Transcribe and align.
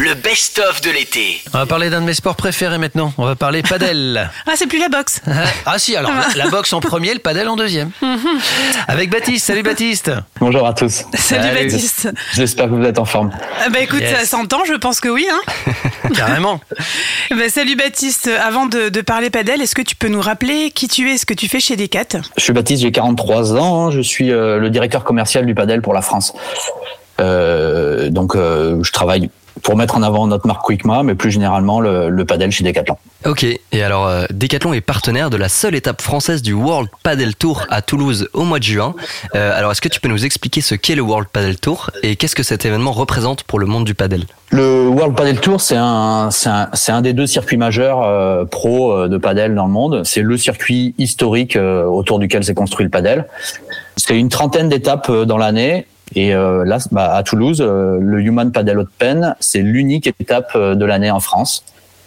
Le 0.00 0.14
best-of 0.14 0.80
de 0.80 0.90
l'été. 0.90 1.40
On 1.54 1.58
va 1.58 1.66
parler 1.66 1.88
d'un 1.88 2.00
de 2.00 2.06
mes 2.06 2.14
sports 2.14 2.34
préférés 2.34 2.78
maintenant. 2.78 3.12
On 3.18 3.24
va 3.24 3.36
parler 3.36 3.62
padel. 3.62 4.30
Ah, 4.46 4.52
c'est 4.56 4.66
plus 4.66 4.78
la 4.80 4.88
boxe. 4.88 5.20
ah 5.66 5.78
si, 5.78 5.94
alors 5.96 6.10
la, 6.10 6.44
la 6.44 6.50
boxe 6.50 6.72
en 6.72 6.80
premier, 6.80 7.14
le 7.14 7.20
padel 7.20 7.48
en 7.48 7.54
deuxième. 7.56 7.90
Avec 8.88 9.10
Baptiste. 9.10 9.46
Salut 9.46 9.62
Baptiste. 9.62 10.10
Bonjour 10.40 10.66
à 10.66 10.74
tous. 10.74 11.04
Salut, 11.14 11.44
Salut. 11.44 11.54
Baptiste. 11.68 12.08
J'espère 12.34 12.66
que 12.66 12.70
vous 12.74 12.84
êtes 12.84 12.98
en 12.98 13.04
forme. 13.04 13.30
Ah 13.64 13.68
Bah 13.70 13.78
écoute, 13.80 14.00
Yes. 14.00 14.18
ça 14.18 14.24
s'entend, 14.26 14.64
je 14.66 14.74
pense 14.74 15.00
que 15.00 15.08
oui. 15.08 15.26
Hein 15.30 15.72
Carrément. 16.14 16.60
bah, 17.30 17.48
salut 17.48 17.76
Baptiste. 17.76 18.28
Avant 18.42 18.66
de, 18.66 18.88
de 18.88 19.00
parler 19.02 19.30
padel, 19.30 19.60
est-ce 19.62 19.74
que 19.74 19.82
tu 19.82 19.94
peux 19.94 20.08
nous 20.08 20.20
rappeler 20.20 20.70
qui 20.72 20.88
tu 20.88 21.10
es, 21.12 21.16
ce 21.18 21.26
que 21.26 21.34
tu 21.34 21.48
fais 21.48 21.60
chez 21.60 21.76
Decat? 21.76 22.18
Je 22.36 22.42
suis 22.42 22.52
Baptiste, 22.52 22.82
j'ai 22.82 22.92
43 22.92 23.56
ans, 23.56 23.90
je 23.90 24.00
suis 24.00 24.32
euh, 24.32 24.58
le 24.58 24.68
directeur 24.70 25.04
commercial 25.04 25.46
du 25.46 25.54
padel 25.54 25.80
pour 25.80 25.94
la 25.94 26.02
France. 26.02 26.32
Euh, 27.20 28.08
donc 28.10 28.34
euh, 28.34 28.82
je 28.82 28.90
travaille 28.90 29.30
pour 29.62 29.76
mettre 29.76 29.96
en 29.96 30.02
avant 30.02 30.26
notre 30.26 30.46
marque 30.46 30.62
Quickma, 30.64 31.02
mais 31.02 31.14
plus 31.14 31.30
généralement 31.30 31.80
le, 31.80 32.08
le 32.08 32.24
padel 32.24 32.50
chez 32.50 32.64
Decathlon. 32.64 32.96
Ok, 33.24 33.44
et 33.44 33.82
alors 33.82 34.06
euh, 34.06 34.26
Decathlon 34.30 34.72
est 34.72 34.80
partenaire 34.80 35.30
de 35.30 35.36
la 35.36 35.48
seule 35.48 35.74
étape 35.74 36.02
française 36.02 36.42
du 36.42 36.52
World 36.52 36.88
Padel 37.02 37.36
Tour 37.36 37.66
à 37.70 37.80
Toulouse 37.82 38.28
au 38.32 38.42
mois 38.44 38.58
de 38.58 38.64
juin. 38.64 38.94
Euh, 39.34 39.56
alors 39.56 39.70
est-ce 39.70 39.80
que 39.80 39.88
tu 39.88 40.00
peux 40.00 40.08
nous 40.08 40.24
expliquer 40.24 40.60
ce 40.60 40.74
qu'est 40.74 40.96
le 40.96 41.02
World 41.02 41.28
Padel 41.32 41.58
Tour 41.58 41.90
et 42.02 42.16
qu'est-ce 42.16 42.34
que 42.34 42.42
cet 42.42 42.66
événement 42.66 42.92
représente 42.92 43.44
pour 43.44 43.58
le 43.58 43.66
monde 43.66 43.84
du 43.84 43.94
padel? 43.94 44.24
Le 44.50 44.88
World 44.88 45.16
Padel 45.16 45.40
Tour, 45.40 45.60
c'est 45.60 45.76
un, 45.76 46.30
c'est 46.30 46.48
un, 46.48 46.68
c'est 46.74 46.92
un 46.92 47.00
des 47.00 47.12
deux 47.12 47.26
circuits 47.26 47.56
majeurs 47.56 48.02
euh, 48.02 48.44
pro 48.44 48.92
euh, 48.92 49.08
de 49.08 49.16
padel 49.16 49.54
dans 49.54 49.66
le 49.66 49.72
monde. 49.72 50.02
C'est 50.04 50.22
le 50.22 50.36
circuit 50.36 50.94
historique 50.98 51.56
euh, 51.56 51.84
autour 51.84 52.18
duquel 52.18 52.44
s'est 52.44 52.54
construit 52.54 52.84
le 52.84 52.90
padel. 52.90 53.28
C'est 53.96 54.18
une 54.18 54.28
trentaine 54.28 54.68
d'étapes 54.68 55.08
euh, 55.08 55.24
dans 55.24 55.38
l'année. 55.38 55.86
Et 56.14 56.34
euh, 56.34 56.64
là, 56.64 56.78
bah, 56.90 57.14
à 57.14 57.22
Toulouse, 57.22 57.60
euh, 57.60 57.98
le 58.00 58.20
Human 58.20 58.52
Padel 58.52 58.78
Open, 58.78 59.34
c'est 59.40 59.60
l'unique 59.60 60.06
étape 60.06 60.52
euh, 60.54 60.74
de 60.74 60.84
l'année 60.84 61.10
en 61.10 61.20
France, 61.20 61.64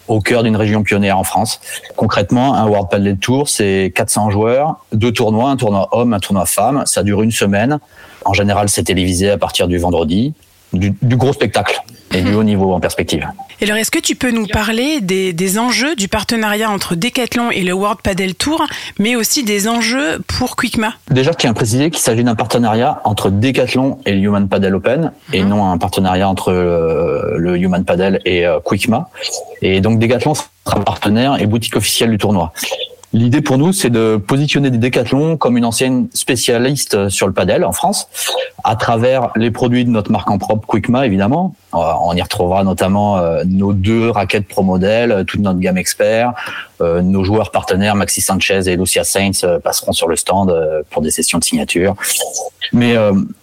au 0.08 0.22
cœur 0.22 0.44
d'une 0.44 0.56
région 0.56 0.84
pionnière 0.84 1.18
en 1.18 1.24
France. 1.24 1.60
Concrètement, 1.96 2.56
un 2.56 2.68
World 2.68 2.90
Padel 2.90 3.18
Tour, 3.18 3.50
c'est 3.50 3.92
400 3.96 4.30
joueurs, 4.30 4.86
deux 4.94 5.12
tournois, 5.12 5.50
un 5.50 5.58
tournoi 5.58 5.90
homme, 5.92 6.14
un 6.14 6.20
tournoi 6.20 6.46
femme. 6.46 6.84
Ça 6.86 7.04
dure 7.04 7.22
une 7.24 7.32
semaine. 7.32 7.80
En 8.26 8.34
général, 8.34 8.70
c'est 8.70 8.84
télévisé 8.84 9.30
à 9.30 9.38
partir 9.38 9.68
du 9.68 9.78
vendredi. 9.78 10.34
Du, 10.74 10.94
du 11.02 11.16
gros 11.16 11.32
spectacle 11.32 11.82
et 12.14 12.22
du 12.22 12.34
haut 12.34 12.44
niveau 12.44 12.74
en 12.74 12.80
perspective. 12.80 13.28
Et 13.62 13.66
alors, 13.66 13.78
est-ce 13.78 13.92
que 13.92 14.00
tu 14.00 14.16
peux 14.16 14.32
nous 14.32 14.48
parler 14.48 15.00
des, 15.02 15.32
des 15.34 15.60
enjeux 15.60 15.96
du 15.96 16.08
partenariat 16.08 16.70
entre 16.70 16.96
Decathlon 16.96 17.52
et 17.52 17.62
le 17.62 17.74
World 17.74 18.00
Padel 18.02 18.36
Tour, 18.36 18.66
mais 19.00 19.16
aussi 19.16 19.44
des 19.44 19.68
enjeux 19.68 20.20
pour 20.28 20.56
Quickma 20.56 20.94
Déjà, 21.10 21.32
je 21.32 21.38
tiens 21.38 21.52
à 21.52 21.54
préciser 21.54 21.90
qu'il 21.90 22.02
s'agit 22.02 22.24
d'un 22.24 22.36
partenariat 22.36 23.02
entre 23.06 23.30
Decathlon 23.30 24.00
et 24.06 24.14
le 24.14 24.20
Human 24.20 24.48
Padel 24.48 24.76
Open, 24.76 25.12
et 25.32 25.44
non 25.44 25.70
un 25.70 25.78
partenariat 25.78 26.28
entre 26.28 26.52
euh, 26.52 27.38
le 27.38 27.58
Human 27.58 27.84
Padel 27.86 28.22
et 28.26 28.46
euh, 28.46 28.60
Quickma. 28.60 29.10
Et 29.62 29.80
donc, 29.82 30.00
Decathlon 30.00 30.34
sera 30.36 30.80
partenaire 30.84 31.42
et 31.42 31.46
boutique 31.46 31.76
officielle 31.78 32.12
du 32.12 32.18
tournoi. 32.18 32.52
L'idée 33.16 33.40
pour 33.40 33.58
nous, 33.58 33.72
c'est 33.72 33.90
de 33.90 34.18
positionner 34.18 34.70
des 34.70 34.78
Decathlon 34.78 35.38
comme 35.38 35.56
une 35.56 35.64
ancienne 35.64 36.10
spécialiste 36.14 37.08
sur 37.08 37.28
le 37.28 37.34
padel 37.34 37.64
en 37.64 37.72
France, 37.72 38.10
à 38.66 38.76
travers 38.76 39.32
les 39.38 39.52
produits 39.52 39.86
de 39.86 39.90
notre 39.90 40.12
marque 40.12 40.30
en 40.30 40.38
propre 40.38 40.68
Quickma, 40.68 41.06
évidemment. 41.06 41.56
On 41.76 42.16
y 42.16 42.22
retrouvera 42.22 42.64
notamment 42.64 43.18
euh, 43.18 43.44
nos 43.46 43.74
deux 43.74 44.10
raquettes 44.10 44.48
Pro 44.48 44.64
Model, 44.64 45.12
euh, 45.12 45.24
toute 45.24 45.42
notre 45.42 45.60
gamme 45.60 45.78
expert. 45.78 46.34
Euh, 46.82 47.02
nos 47.02 47.24
joueurs 47.24 47.52
partenaires 47.52 47.96
Maxi 47.96 48.20
Sanchez 48.20 48.68
et 48.68 48.76
Lucia 48.76 49.06
Sainz 49.06 49.44
euh, 49.44 49.60
passeront 49.60 49.94
sur 49.94 50.08
le 50.08 50.16
stand 50.16 50.54
pour 50.90 51.02
des 51.02 51.12
sessions 51.12 51.40
de 51.40 51.44
signature. 51.44 51.96
Mais 52.74 52.96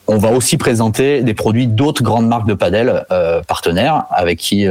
on 0.09 0.19
va 0.19 0.33
aussi 0.33 0.57
présenter 0.57 1.23
des 1.23 1.33
produits 1.33 1.69
d'autres 1.69 2.03
grandes 2.03 2.27
marques 2.27 2.47
de 2.47 2.55
padel 2.55 3.07
partenaires 3.47 4.05
avec 4.11 4.39
qui 4.39 4.67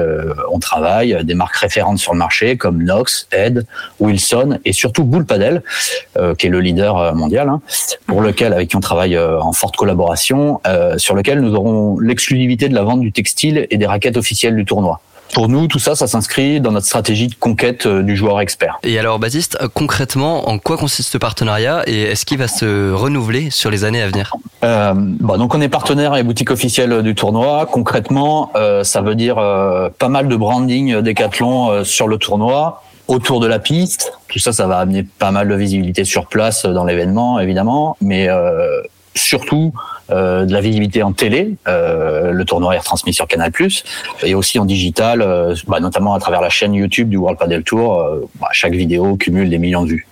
on 0.52 0.60
travaille, 0.60 1.18
des 1.24 1.36
marques 1.36 1.56
référentes 1.56 2.00
sur 2.00 2.12
le 2.12 2.20
marché 2.20 2.58
comme 2.58 2.84
Nox, 2.84 3.28
Ed, 3.32 3.66
Wilson 4.02 4.60
et 4.66 4.74
surtout 4.74 5.06
Bull 5.06 5.26
Padel, 5.26 5.64
qui 6.38 6.48
est 6.48 6.50
le 6.50 6.60
leader 6.60 7.16
mondial, 7.16 7.48
hein, 7.48 7.62
pour 8.08 8.22
lequel 8.22 8.52
avec 8.52 8.70
qui 8.70 8.76
on 8.76 8.82
travaille 8.82 9.18
en 9.18 9.54
forte 9.54 9.78
collaboration, 9.78 10.60
sur 10.98 11.16
lequel 11.16 11.40
nous 11.40 11.56
aurons 11.56 11.98
l'exclusivité 12.00 12.68
de 12.68 12.76
la 12.76 12.84
vente 12.84 13.00
du 13.00 13.14
textile 13.14 13.51
et 13.70 13.78
des 13.78 13.86
raquettes 13.86 14.18
officielles 14.18 14.56
du 14.56 14.66
tournoi. 14.66 15.00
Pour 15.34 15.48
nous, 15.48 15.68
tout 15.68 15.80
ça, 15.80 15.96
ça 15.96 16.08
s'inscrit 16.08 16.60
dans 16.60 16.72
notre 16.72 16.86
stratégie 16.86 17.28
de 17.28 17.36
conquête 17.36 17.86
euh, 17.86 18.04
du 18.04 18.18
joueur 18.18 18.42
expert. 18.42 18.80
Et 18.84 19.00
alors 19.00 19.18
Baptiste, 19.18 19.58
euh, 19.62 19.70
concrètement, 19.74 20.50
en 20.50 20.60
quoi 20.60 20.76
consiste 20.76 21.10
ce 21.10 21.18
partenariat 21.18 21.84
et 21.88 22.02
est-ce 22.02 22.26
qu'il 22.26 22.38
va 22.38 22.50
se 22.50 22.92
renouveler 22.92 23.50
sur 23.50 23.72
les 23.72 23.86
années 23.86 24.02
à 24.02 24.08
venir? 24.08 24.34
Euh, 24.66 24.94
bon, 24.94 25.38
donc 25.38 25.56
on 25.56 25.62
est 25.62 25.70
partenaire 25.70 26.18
et 26.18 26.24
boutique 26.24 26.52
officielle 26.52 27.02
du 27.02 27.16
tournoi. 27.16 27.66
Concrètement, 27.72 28.52
euh, 28.56 28.84
ça 28.84 29.02
veut 29.02 29.16
dire 29.16 29.38
euh, 29.38 29.90
pas 29.98 30.10
mal 30.10 30.28
de 30.28 30.36
branding 30.36 31.00
Décathlon 31.00 31.70
euh, 31.70 31.84
sur 31.86 32.10
le 32.10 32.18
tournoi, 32.18 32.84
autour 33.08 33.40
de 33.40 33.48
la 33.48 33.60
piste. 33.60 34.14
Tout 34.28 34.40
ça, 34.40 34.52
ça 34.52 34.68
va 34.68 34.80
amener 34.80 35.04
pas 35.04 35.32
mal 35.32 35.48
de 35.48 35.56
visibilité 35.56 36.04
sur 36.04 36.28
place 36.28 36.66
dans 36.66 36.84
l'événement, 36.84 37.40
évidemment, 37.40 37.96
mais 38.02 38.28
surtout 39.16 39.74
euh, 40.10 40.46
de 40.46 40.54
la 40.54 40.62
visibilité 40.62 41.04
en 41.04 41.14
télé. 41.14 41.56
Euh, 41.68 42.32
le 42.32 42.46
tournoi 42.46 42.76
est 42.76 42.80
retransmis 42.80 43.14
sur 43.14 43.28
Canal+, 43.28 43.52
et 44.24 44.36
aussi 44.36 44.60
en 44.60 44.66
digital, 44.66 45.22
euh, 45.22 45.56
bah, 45.68 45.80
notamment 45.80 46.14
à 46.14 46.20
travers 46.20 46.42
la 46.42 46.50
chaîne 46.50 46.74
YouTube 46.74 47.10
du 47.10 47.18
World 47.18 47.40
Padel 47.40 47.64
Tour. 47.64 48.00
Euh, 48.00 48.30
bah, 48.40 48.50
chaque 48.52 48.74
vidéo 48.74 49.16
cumule 49.16 49.50
des 49.50 49.58
millions 49.58 49.84
de 49.84 49.90
vues. 49.90 50.08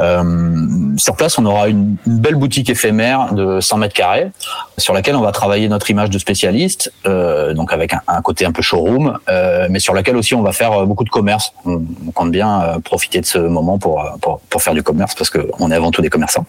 Euh, 0.00 0.96
sur 0.96 1.16
place, 1.16 1.38
on 1.38 1.46
aura 1.46 1.68
une, 1.68 1.96
belle 2.06 2.34
boutique 2.34 2.70
éphémère 2.70 3.32
de 3.32 3.60
100 3.60 3.78
mètres 3.78 3.94
carrés 3.94 4.30
sur 4.78 4.94
laquelle 4.94 5.16
on 5.16 5.20
va 5.20 5.32
travailler 5.32 5.68
notre 5.68 5.90
image 5.90 6.10
de 6.10 6.18
spécialiste, 6.18 6.92
euh, 7.06 7.52
donc 7.54 7.72
avec 7.72 7.92
un, 7.92 8.22
côté 8.22 8.44
un 8.46 8.52
peu 8.52 8.62
showroom, 8.62 9.18
euh, 9.28 9.66
mais 9.70 9.78
sur 9.78 9.94
laquelle 9.94 10.16
aussi 10.16 10.34
on 10.34 10.42
va 10.42 10.52
faire 10.52 10.86
beaucoup 10.86 11.04
de 11.04 11.10
commerce. 11.10 11.52
On, 11.64 11.82
compte 12.14 12.32
bien 12.32 12.80
profiter 12.84 13.20
de 13.20 13.26
ce 13.26 13.38
moment 13.38 13.78
pour, 13.78 14.04
pour, 14.20 14.40
pour 14.40 14.62
faire 14.62 14.74
du 14.74 14.82
commerce 14.82 15.14
parce 15.14 15.30
qu'on 15.30 15.70
est 15.70 15.74
avant 15.74 15.90
tout 15.90 16.02
des 16.02 16.08
commerçants. 16.08 16.44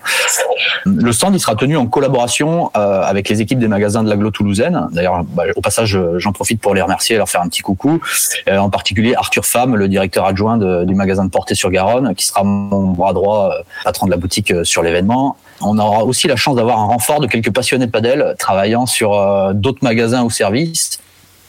Le 0.86 1.12
stand 1.12 1.36
il 1.36 1.40
sera 1.40 1.56
tenu 1.56 1.78
en 1.78 1.86
collaboration 1.86 2.72
avec 2.74 3.30
les 3.30 3.42
équipes 3.42 3.60
des 3.60 3.68
magasins 3.68 4.04
de 4.04 4.10
l'agglo 4.10 4.32
toulousaine. 4.32 4.88
D'ailleurs, 4.92 5.24
bah, 5.24 5.44
au 5.56 5.62
passage, 5.62 5.98
j'en 6.18 6.32
profite 6.32 6.60
pour 6.60 6.74
les 6.74 6.82
remercier 6.82 7.16
et 7.16 7.18
leur 7.18 7.30
faire 7.30 7.42
un 7.42 7.48
petit 7.48 7.62
coucou. 7.62 8.02
En 8.50 8.70
particulier 8.70 9.14
Arthur 9.16 9.46
Fam, 9.46 9.76
le 9.76 9.88
directeur 9.88 10.26
adjoint 10.26 10.58
du 10.58 10.96
magasin 10.96 11.26
de 11.26 11.30
Portée-sur-Garonne, 11.30 12.16
qui 12.16 12.26
sera 12.26 12.44
mon 12.44 12.88
bras 12.88 13.14
droit, 13.14 13.41
euh, 13.42 13.62
patron 13.84 14.06
de 14.06 14.12
la 14.12 14.18
boutique 14.18 14.52
euh, 14.52 14.64
sur 14.64 14.84
l'événement. 14.84 15.38
On 15.62 15.78
aura 15.78 16.04
aussi 16.04 16.28
la 16.28 16.36
chance 16.36 16.56
d'avoir 16.56 16.80
un 16.80 16.86
renfort 16.86 17.20
de 17.20 17.28
quelques 17.28 17.52
passionnés 17.52 17.86
de 17.86 17.92
padel 17.92 18.36
travaillant 18.40 18.86
sur 18.86 19.14
euh, 19.14 19.54
d'autres 19.54 19.84
magasins 19.84 20.24
ou 20.24 20.30
services 20.30 21.00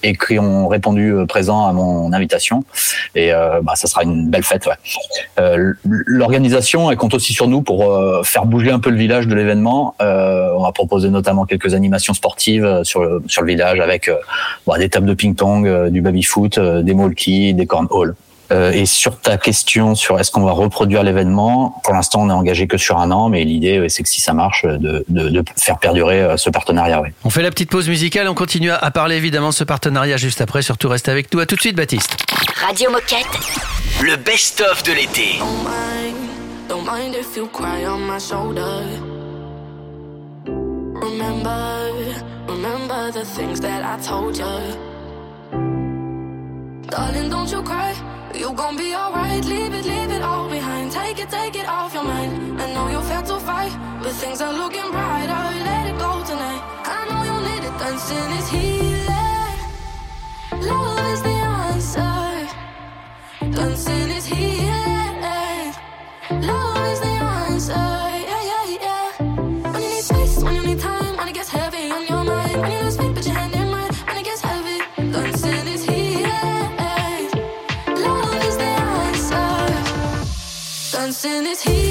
et 0.02 0.14
qui 0.14 0.38
ont 0.38 0.68
répondu 0.68 1.12
euh, 1.12 1.26
présent 1.26 1.66
à 1.66 1.72
mon 1.72 2.12
invitation. 2.12 2.64
Et 3.14 3.32
euh, 3.32 3.60
bah, 3.62 3.74
ça 3.76 3.86
sera 3.86 4.02
une 4.02 4.28
belle 4.28 4.42
fête. 4.42 4.68
Euh, 5.38 5.72
L'organisation, 5.84 6.94
compte 6.96 7.14
aussi 7.14 7.32
sur 7.32 7.48
nous 7.48 7.62
pour 7.62 7.90
euh, 7.90 8.22
faire 8.22 8.46
bouger 8.46 8.70
un 8.70 8.80
peu 8.80 8.90
le 8.90 8.96
village 8.96 9.26
de 9.26 9.34
l'événement. 9.34 9.94
Euh, 10.00 10.50
on 10.56 10.62
va 10.62 10.72
proposer 10.72 11.08
notamment 11.08 11.46
quelques 11.46 11.74
animations 11.74 12.14
sportives 12.14 12.64
euh, 12.64 12.84
sur 12.84 13.02
le, 13.02 13.22
village 13.44 13.80
avec 13.80 14.08
euh, 14.08 14.16
bon, 14.66 14.78
des 14.78 14.88
tables 14.88 15.06
de 15.06 15.14
ping-pong, 15.14 15.66
euh, 15.66 15.90
du 15.90 16.00
baby-foot, 16.00 16.58
euh, 16.58 16.82
des 16.82 16.94
molki, 16.94 17.54
des 17.54 17.66
cornhole. 17.66 18.14
Euh, 18.52 18.70
et 18.72 18.84
sur 18.86 19.18
ta 19.18 19.38
question 19.38 19.94
sur 19.94 20.20
est-ce 20.20 20.30
qu'on 20.30 20.42
va 20.42 20.52
reproduire 20.52 21.02
l'événement, 21.02 21.80
pour 21.84 21.94
l'instant 21.94 22.20
on 22.22 22.28
est 22.28 22.32
engagé 22.34 22.66
que 22.66 22.76
sur 22.76 22.98
un 22.98 23.10
an, 23.10 23.28
mais 23.30 23.44
l'idée 23.44 23.80
ouais, 23.80 23.88
c'est 23.88 24.02
que 24.02 24.08
si 24.10 24.20
ça 24.20 24.34
marche, 24.34 24.64
de, 24.64 25.04
de, 25.08 25.28
de 25.30 25.42
faire 25.56 25.78
perdurer 25.78 26.20
euh, 26.20 26.36
ce 26.36 26.50
partenariat. 26.50 27.00
Ouais. 27.00 27.12
On 27.24 27.30
fait 27.30 27.42
la 27.42 27.50
petite 27.50 27.70
pause 27.70 27.88
musicale. 27.88 28.28
On 28.28 28.34
continue 28.34 28.70
à- 28.70 28.76
à 28.76 28.90
parler 28.90 29.16
évidemment 29.16 29.48
de 29.48 29.54
ce 29.54 29.64
partenariat 29.64 30.18
juste 30.18 30.40
après. 30.42 30.60
Surtout 30.62 30.88
restez 30.90 31.10
avec 31.10 31.32
nous. 31.32 31.40
À 31.40 31.46
tout 31.46 31.54
de 31.56 31.60
suite, 31.60 31.76
Baptiste. 31.76 32.14
Radio 32.66 32.90
Moquette. 32.90 33.26
Le 34.02 34.16
best-of 34.16 34.82
de 34.82 34.92
l'été. 34.92 35.38
Don't 35.38 35.46
mind, 35.64 36.16
don't 36.68 36.84
mind 36.84 37.14
if 37.18 37.36
you 37.36 37.46
cry 37.46 37.86
on 37.86 37.98
my 38.00 38.18
shoulder. 38.20 38.82
Remember, 41.00 41.90
remember 42.48 43.10
the 43.12 43.24
things 43.24 43.60
that 43.60 43.82
I 43.82 43.96
told 44.06 44.36
you. 44.36 44.44
Darling, 46.92 47.30
don't 47.30 47.50
you 47.50 47.62
cry. 47.62 47.94
You 48.34 48.52
gon' 48.52 48.76
be 48.76 48.94
alright. 48.94 49.42
Leave 49.46 49.72
it, 49.72 49.86
leave 49.86 50.10
it 50.10 50.20
all 50.20 50.46
behind. 50.50 50.92
Take 50.92 51.18
it, 51.20 51.30
take 51.30 51.56
it 51.56 51.66
off 51.66 51.94
your 51.94 52.04
mind. 52.04 52.60
I 52.60 52.70
know 52.74 52.88
you 52.88 53.00
felt 53.08 53.24
to 53.28 53.38
fight, 53.40 53.72
but 54.02 54.12
things 54.12 54.42
are 54.42 54.52
looking 54.52 54.90
brighter. 54.90 55.44
Let 55.68 55.86
it 55.86 55.98
go 55.98 56.22
tonight. 56.22 56.62
I 56.84 57.00
know 57.08 57.22
you 57.30 57.36
need 57.48 57.64
it. 57.64 57.74
Dancing 57.78 58.30
is 58.38 58.48
healing. 58.54 59.58
Love 60.68 61.06
is 61.14 61.22
the 61.22 61.36
answer. 61.64 62.48
Dancing 63.56 64.10
is 64.18 64.26
healing. 64.26 65.72
Love 66.46 66.86
is 66.92 67.00
the 67.00 67.14
answer. 67.40 68.11
Dancing 81.22 81.46
is 81.46 81.62
healing. 81.62 81.81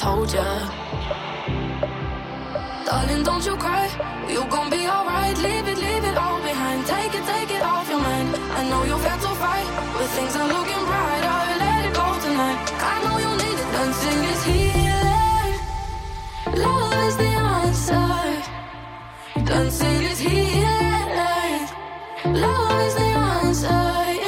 Told 0.00 0.32
ya. 0.32 0.46
Darling, 2.86 3.22
don't 3.22 3.44
you 3.44 3.54
cry, 3.64 3.86
you 4.34 4.42
gon' 4.48 4.70
be 4.70 4.86
alright. 4.88 5.36
Leave 5.46 5.66
it, 5.72 5.78
leave 5.86 6.04
it 6.10 6.16
all 6.16 6.40
behind. 6.40 6.86
Take 6.86 7.14
it, 7.18 7.24
take 7.32 7.50
it 7.56 7.62
off 7.62 7.86
your 7.90 8.00
mind. 8.00 8.34
I 8.58 8.60
know 8.70 8.82
you've 8.88 9.04
had 9.10 9.20
to 9.26 9.32
fight, 9.44 9.68
but 9.96 10.08
things 10.16 10.34
are 10.40 10.48
looking 10.56 10.82
brighter. 10.88 11.38
Let 11.64 11.80
it 11.88 11.94
go 12.00 12.06
tonight. 12.24 12.60
I 12.92 12.96
know 13.04 13.16
you 13.24 13.32
need 13.42 13.58
it. 13.62 13.68
Dancing 13.76 14.20
is 14.32 14.42
healing. 14.50 15.54
Love 16.64 17.00
is 17.08 17.16
the 17.22 17.32
answer. 17.58 18.20
Dancing 19.50 20.02
is 20.12 20.18
healing. 20.18 21.62
Love 22.42 22.82
is 22.86 22.94
the 22.94 23.10
answer. 23.36 24.19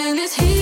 and 0.00 0.18
it's 0.18 0.34
here. 0.34 0.57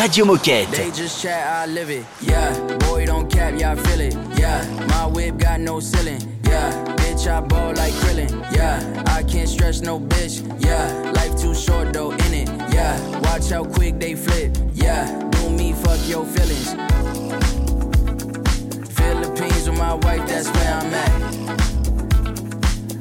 Radio 0.00 0.24
Moquette. 0.24 0.70
They 0.70 0.90
just 0.92 1.20
chat, 1.20 1.46
I 1.46 1.66
live 1.66 1.90
it. 1.90 2.06
Yeah, 2.22 2.58
boy, 2.78 3.04
don't 3.04 3.30
cap, 3.30 3.52
yeah, 3.58 3.72
I 3.72 3.76
feel 3.76 4.00
it. 4.00 4.16
Yeah, 4.34 4.64
my 4.88 5.04
whip 5.04 5.36
got 5.36 5.60
no 5.60 5.78
ceiling. 5.78 6.22
Yeah, 6.44 6.72
bitch, 6.96 7.30
I 7.30 7.40
ball 7.42 7.74
like 7.74 7.92
krillin. 8.00 8.30
Yeah, 8.50 8.80
I 9.08 9.22
can't 9.22 9.46
stress 9.46 9.82
no 9.82 10.00
bitch. 10.00 10.40
Yeah, 10.64 11.12
life 11.12 11.36
too 11.38 11.54
short 11.54 11.92
though, 11.92 12.12
in 12.12 12.32
it. 12.32 12.48
Yeah, 12.72 12.98
watch 13.18 13.50
how 13.50 13.62
quick 13.62 14.00
they 14.00 14.14
flip. 14.14 14.56
Yeah, 14.72 15.04
do 15.32 15.50
me, 15.50 15.74
fuck 15.74 16.00
your 16.08 16.24
feelings. 16.24 16.72
Philippines 18.96 19.68
with 19.68 19.78
my 19.78 19.92
wife, 19.96 20.26
that's 20.26 20.48
where 20.48 20.74
I'm 20.80 20.94
at. 20.94 21.12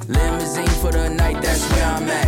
Limousine 0.09 0.75
for 0.81 0.91
the 0.91 1.07
night, 1.07 1.41
that's 1.41 1.63
where 1.71 1.85
I'm 1.85 2.09
at. 2.09 2.27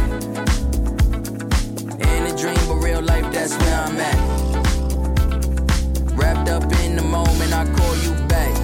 In 2.08 2.26
a 2.26 2.38
dream, 2.38 2.68
but 2.70 2.76
real 2.76 3.02
life, 3.02 3.30
that's 3.34 3.58
where 3.58 3.76
I'm 3.76 4.00
at. 4.00 4.51
Wrapped 6.34 6.50
up 6.50 6.64
in 6.80 6.96
the 6.96 7.04
moment, 7.04 7.52
I 7.52 7.66
call 7.76 7.96
you 7.98 8.14
back. 8.30 8.56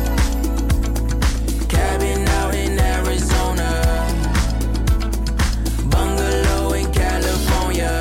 Cabin 1.67 2.25
out 2.39 2.55
in 2.55 2.79
Arizona. 2.79 3.67
Bungalow 5.89 6.71
in 6.79 6.89
California. 6.93 7.91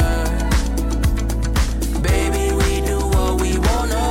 Baby, 2.00 2.54
we 2.54 2.86
do 2.86 2.98
what 3.14 3.40
we 3.40 3.58
wanna. 3.58 4.04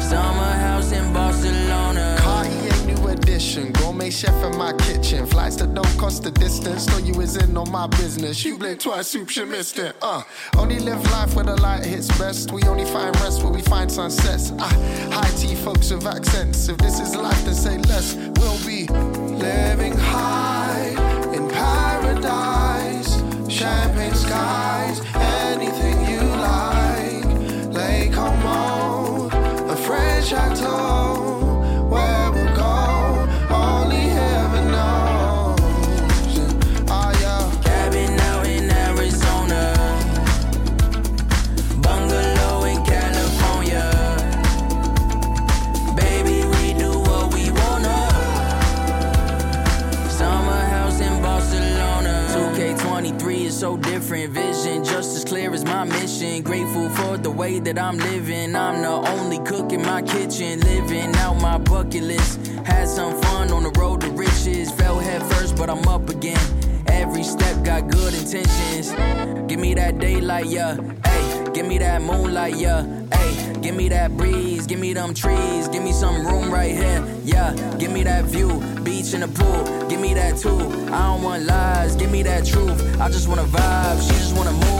Summer 0.00 0.52
house 0.66 0.92
in 0.92 1.12
Barcelona. 1.12 2.16
Cartier 2.20 2.86
new 2.86 3.08
edition, 3.08 3.72
gourmet 3.72 4.10
chef 4.10 4.44
in 4.44 4.56
my 4.56 4.72
kitchen. 4.74 4.89
Flights 5.10 5.56
that 5.56 5.74
don't 5.74 5.98
cost 5.98 6.22
the 6.22 6.30
distance. 6.30 6.86
Know 6.86 6.98
you 6.98 7.20
is 7.20 7.36
in 7.36 7.56
on 7.56 7.68
my 7.72 7.88
business. 7.88 8.44
You 8.44 8.56
blinked 8.56 8.84
twice, 8.84 9.08
soup, 9.08 9.34
you 9.34 9.44
missed 9.44 9.76
it. 9.80 9.96
Uh, 10.00 10.22
only 10.56 10.78
live 10.78 11.02
life 11.10 11.34
where 11.34 11.44
the 11.44 11.60
light 11.60 11.84
hits 11.84 12.06
best. 12.16 12.52
We 12.52 12.62
only 12.62 12.84
find 12.84 13.14
rest 13.20 13.42
where 13.42 13.52
we 13.52 13.60
find 13.60 13.90
sunsets. 13.90 14.52
Ah, 14.60 14.68
high 15.10 15.36
tea 15.36 15.56
folks 15.56 15.90
with 15.90 16.06
accents. 16.06 16.68
If 16.68 16.78
this 16.78 17.00
is 17.00 17.16
life, 17.16 17.44
then 17.44 17.54
say 17.54 17.78
less. 17.78 18.14
We'll 18.14 18.64
be 18.64 18.86
living 18.86 19.96
high 19.96 20.90
in 21.34 21.48
paradise. 21.48 23.16
Champagne 23.52 24.14
skies, 24.14 25.00
anything 25.16 26.06
you 26.08 26.20
like. 26.20 27.74
Lake 27.74 28.12
Como, 28.12 29.28
a 29.72 29.76
French 29.76 30.28
chateau. 30.28 30.99
Different. 54.10 54.34
Vision 54.34 54.84
just 54.84 55.16
as 55.16 55.24
clear 55.24 55.52
as 55.52 55.64
my 55.64 55.84
mission. 55.84 56.42
Grateful 56.42 56.88
for 56.90 57.16
the 57.16 57.30
way 57.30 57.60
that 57.60 57.78
I'm 57.78 57.96
living. 57.98 58.56
I'm 58.56 58.82
the 58.82 59.10
only 59.10 59.38
cook 59.38 59.72
in 59.72 59.82
my 59.82 60.02
kitchen. 60.02 60.60
Living 60.60 61.14
out 61.16 61.40
my 61.40 61.58
bucket 61.58 62.02
list. 62.02 62.46
Had 62.64 62.88
some 62.88 63.20
fun 63.22 63.52
on 63.52 63.62
the 63.62 63.70
road 63.78 64.00
to 64.02 64.10
riches. 64.10 64.70
Fell 64.72 64.98
head 64.98 65.22
first, 65.34 65.56
but 65.56 65.70
I'm 65.70 65.86
up 65.86 66.08
again. 66.08 66.59
Every 67.20 67.32
step 67.32 67.62
got 67.62 67.88
good 67.88 68.14
intentions. 68.14 68.92
Give 69.46 69.60
me 69.60 69.74
that 69.74 69.98
daylight, 69.98 70.46
yeah. 70.46 70.74
Hey, 71.04 71.50
give 71.52 71.66
me 71.66 71.76
that 71.76 72.00
moonlight, 72.00 72.56
yeah. 72.56 72.86
Hey, 73.12 73.60
give 73.60 73.74
me 73.74 73.90
that 73.90 74.16
breeze, 74.16 74.66
give 74.66 74.80
me 74.80 74.94
them 74.94 75.12
trees, 75.12 75.68
give 75.68 75.82
me 75.82 75.92
some 75.92 76.26
room 76.26 76.50
right 76.50 76.74
here, 76.74 77.06
yeah. 77.22 77.52
Give 77.78 77.92
me 77.92 78.04
that 78.04 78.24
view, 78.24 78.48
beach 78.84 79.12
in 79.12 79.20
the 79.20 79.28
pool, 79.28 79.86
give 79.90 80.00
me 80.00 80.14
that 80.14 80.38
too. 80.38 80.60
I 80.90 81.08
don't 81.08 81.22
want 81.22 81.44
lies, 81.44 81.94
give 81.94 82.10
me 82.10 82.22
that 82.22 82.46
truth. 82.46 82.98
I 82.98 83.10
just 83.10 83.28
wanna 83.28 83.44
vibe, 83.44 84.00
she 84.00 84.14
just 84.14 84.34
wanna 84.34 84.52
move, 84.52 84.79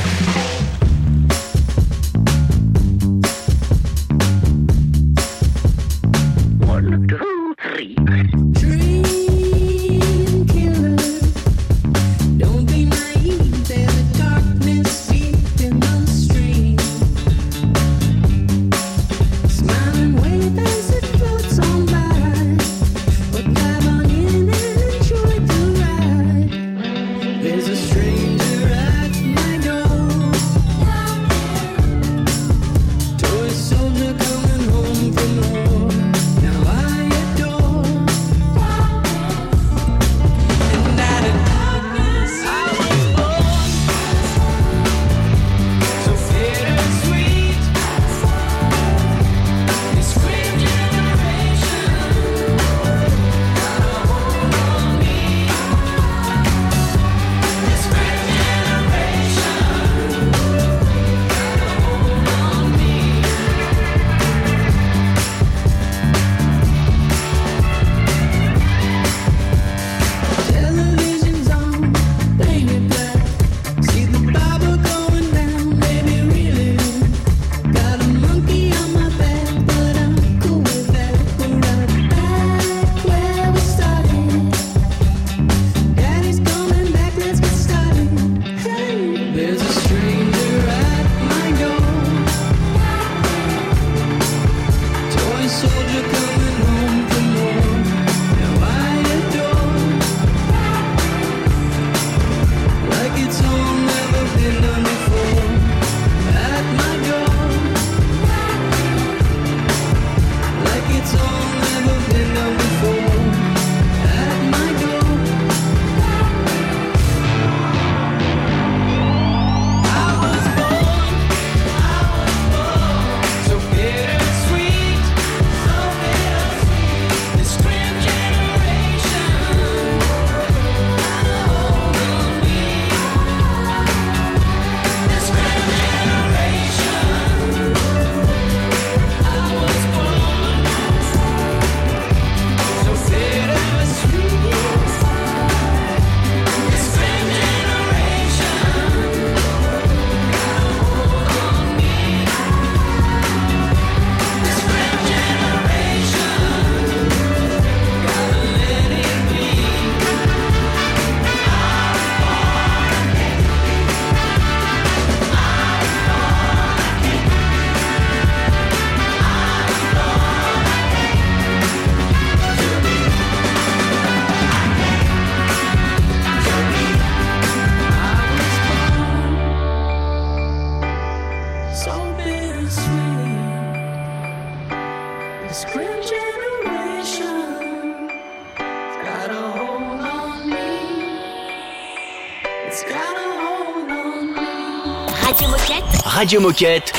Radio 196.21 196.39
Moquette. 196.39 196.93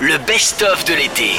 Le 0.00 0.16
best-of 0.16 0.86
de 0.86 0.94
l'été. 0.94 1.32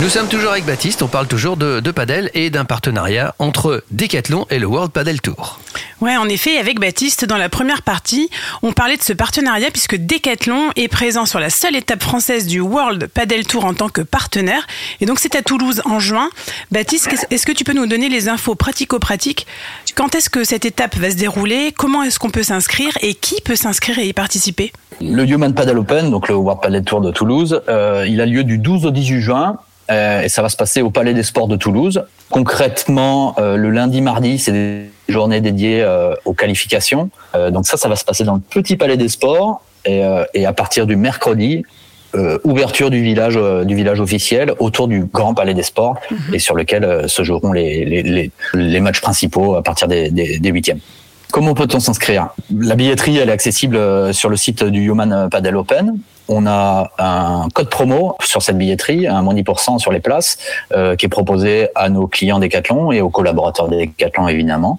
Nous 0.00 0.08
sommes 0.08 0.28
toujours 0.28 0.52
avec 0.52 0.64
Baptiste, 0.64 1.02
on 1.02 1.08
parle 1.08 1.26
toujours 1.26 1.56
de, 1.56 1.80
de 1.80 1.90
padel 1.90 2.30
et 2.32 2.50
d'un 2.50 2.64
partenariat 2.64 3.34
entre 3.40 3.82
Decathlon 3.90 4.46
et 4.48 4.60
le 4.60 4.66
World 4.66 4.92
Padel 4.92 5.20
Tour. 5.20 5.58
Ouais, 6.00 6.16
en 6.16 6.28
effet, 6.28 6.56
avec 6.58 6.78
Baptiste, 6.78 7.24
dans 7.24 7.36
la 7.36 7.48
première 7.48 7.82
partie, 7.82 8.30
on 8.62 8.72
parlait 8.72 8.96
de 8.96 9.02
ce 9.02 9.12
partenariat 9.12 9.72
puisque 9.72 9.96
Decathlon 9.96 10.70
est 10.76 10.86
présent 10.86 11.26
sur 11.26 11.40
la 11.40 11.50
seule 11.50 11.74
étape 11.74 12.00
française 12.00 12.46
du 12.46 12.60
World 12.60 13.08
Padel 13.08 13.44
Tour 13.44 13.64
en 13.64 13.74
tant 13.74 13.88
que 13.88 14.00
partenaire. 14.00 14.68
Et 15.00 15.06
donc, 15.06 15.18
c'est 15.18 15.34
à 15.34 15.42
Toulouse 15.42 15.82
en 15.84 15.98
juin. 15.98 16.30
Baptiste, 16.70 17.08
est-ce 17.30 17.44
que 17.44 17.50
tu 17.50 17.64
peux 17.64 17.74
nous 17.74 17.86
donner 17.86 18.08
les 18.08 18.28
infos 18.28 18.54
pratico-pratiques? 18.54 19.48
Quand 19.96 20.14
est-ce 20.14 20.30
que 20.30 20.44
cette 20.44 20.64
étape 20.64 20.94
va 20.96 21.10
se 21.10 21.16
dérouler? 21.16 21.74
Comment 21.76 22.04
est-ce 22.04 22.20
qu'on 22.20 22.30
peut 22.30 22.44
s'inscrire? 22.44 22.96
Et 23.02 23.14
qui 23.14 23.40
peut 23.40 23.56
s'inscrire 23.56 23.98
et 23.98 24.06
y 24.06 24.12
participer? 24.12 24.72
Le 25.00 25.28
Human 25.28 25.52
Paddle 25.52 25.78
Open, 25.78 26.12
donc 26.12 26.28
le 26.28 26.36
World 26.36 26.62
Padel 26.62 26.84
Tour 26.84 27.00
de 27.00 27.10
Toulouse, 27.10 27.62
euh, 27.68 28.06
il 28.08 28.20
a 28.20 28.26
lieu 28.26 28.44
du 28.44 28.58
12 28.58 28.86
au 28.86 28.92
18 28.92 29.20
juin 29.20 29.58
euh, 29.90 30.22
et 30.22 30.28
ça 30.28 30.42
va 30.42 30.48
se 30.48 30.56
passer 30.56 30.82
au 30.82 30.90
Palais 30.90 31.14
des 31.14 31.22
Sports 31.22 31.48
de 31.48 31.56
Toulouse. 31.56 32.02
Concrètement, 32.30 33.34
euh, 33.38 33.56
le 33.56 33.70
lundi, 33.70 34.00
mardi, 34.00 34.38
c'est 34.38 34.52
des 34.52 34.90
journées 35.08 35.40
dédiées 35.40 35.82
euh, 35.82 36.14
aux 36.24 36.34
qualifications. 36.34 37.10
Donc 37.34 37.66
ça, 37.66 37.76
ça 37.76 37.88
va 37.88 37.96
se 37.96 38.04
passer 38.04 38.24
dans 38.24 38.34
le 38.34 38.40
petit 38.40 38.76
Palais 38.76 38.96
des 38.96 39.08
Sports 39.08 39.62
et, 39.84 40.02
et 40.34 40.46
à 40.46 40.52
partir 40.52 40.86
du 40.86 40.96
mercredi. 40.96 41.64
ouverture 42.44 42.88
du 42.90 43.02
village 43.02 43.38
du 43.66 43.74
village 43.74 44.00
officiel 44.00 44.54
autour 44.60 44.88
du 44.88 45.04
grand 45.04 45.34
palais 45.34 45.52
des 45.52 45.62
sports 45.62 45.96
et 46.32 46.38
sur 46.38 46.54
lequel 46.54 47.06
se 47.06 47.22
joueront 47.22 47.52
les, 47.52 47.84
les, 47.84 48.02
les, 48.02 48.30
les 48.54 48.80
matchs 48.80 49.02
principaux 49.02 49.56
à 49.56 49.62
partir 49.62 49.88
des, 49.88 50.10
des, 50.10 50.38
des 50.38 50.48
huitièmes. 50.50 50.80
Comment 51.30 51.52
peut-on 51.52 51.80
s'inscrire? 51.80 52.30
La 52.58 52.74
billetterie, 52.76 53.18
elle 53.18 53.28
est 53.28 53.32
accessible 53.32 53.78
sur 54.14 54.30
le 54.30 54.36
site 54.36 54.64
du 54.64 54.80
Human 54.86 55.28
Padel 55.30 55.56
Open. 55.56 55.98
On 56.28 56.46
a 56.46 56.90
un 56.98 57.48
code 57.54 57.70
promo 57.70 58.16
sur 58.22 58.42
cette 58.42 58.58
billetterie, 58.58 59.06
un 59.06 59.22
moins 59.22 59.34
10% 59.34 59.78
sur 59.78 59.92
les 59.92 60.00
places, 60.00 60.38
euh, 60.72 60.94
qui 60.96 61.06
est 61.06 61.08
proposé 61.08 61.68
à 61.74 61.88
nos 61.88 62.06
clients 62.06 62.38
Decathlon 62.38 62.92
et 62.92 63.00
aux 63.00 63.10
collaborateurs 63.10 63.68
des 63.68 63.86
Decathlon 63.86 64.28
évidemment. 64.28 64.78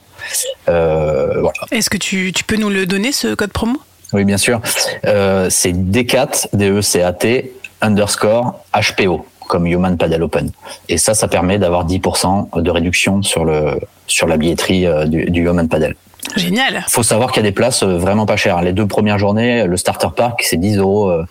Euh, 0.68 1.42
voilà. 1.42 1.60
Est-ce 1.72 1.90
que 1.90 1.98
tu, 1.98 2.32
tu 2.34 2.44
peux 2.44 2.58
nous 2.58 2.70
le 2.70 2.86
donner, 2.86 3.12
ce 3.12 3.34
code 3.34 3.52
promo? 3.52 3.80
Oui, 4.14 4.26
bien 4.26 4.38
sûr. 4.38 4.62
Euh, 5.06 5.48
c'est 5.50 5.72
D4, 5.72 6.50
D-E-C-A-T, 6.54 7.52
underscore 7.82 8.60
HPO, 8.74 9.26
comme 9.48 9.66
Human 9.66 9.98
Padel 9.98 10.24
Open. 10.24 10.52
Et 10.88 10.98
ça, 10.98 11.14
ça 11.14 11.28
permet 11.28 11.58
d'avoir 11.58 11.88
10% 11.88 12.62
de 12.62 12.72
réduction 12.72 13.24
sur, 13.24 13.46
le, 13.46 13.80
sur 14.08 14.28
la 14.28 14.38
billetterie 14.38 14.88
du, 15.08 15.26
du 15.26 15.42
Human 15.48 15.68
Padel. 15.68 15.96
Génial 16.36 16.86
faut 16.90 17.04
savoir 17.04 17.32
qu'il 17.32 17.44
y 17.44 17.46
a 17.46 17.50
des 17.50 17.56
places 17.56 17.84
euh, 17.84 17.98
vraiment 17.98 18.26
pas 18.26 18.36
chères. 18.36 18.62
Les 18.62 18.74
deux 18.74 18.88
premières 18.88 19.18
journées, 19.18 19.66
le 19.66 19.78
starter 19.78 20.10
park, 20.16 20.42
c'est 20.44 20.58
10 20.58 20.78
euros, 20.78 21.10
euh, 21.10 21.26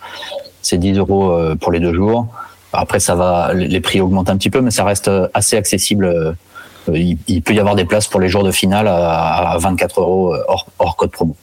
c'est 0.61 0.77
10 0.77 0.97
euros 0.97 1.31
euh, 1.31 1.55
pour 1.55 1.71
les 1.71 1.79
deux 1.79 1.93
jours. 1.93 2.27
Après, 2.73 2.99
ça 2.99 3.15
va, 3.15 3.53
les 3.53 3.81
prix 3.81 3.99
augmentent 3.99 4.29
un 4.29 4.37
petit 4.37 4.49
peu, 4.49 4.61
mais 4.61 4.71
ça 4.71 4.83
reste 4.83 5.09
assez 5.33 5.57
accessible. 5.57 6.35
Il, 6.93 7.17
il 7.27 7.41
peut 7.41 7.53
y 7.53 7.59
avoir 7.59 7.75
des 7.75 7.85
places 7.85 8.07
pour 8.07 8.19
les 8.19 8.29
jours 8.29 8.43
de 8.43 8.51
finale 8.51 8.87
à, 8.87 9.51
à 9.51 9.57
24 9.57 10.01
euros 10.01 10.35
hors, 10.47 10.67
hors 10.77 10.95
code 10.95 11.09
promo. 11.09 11.35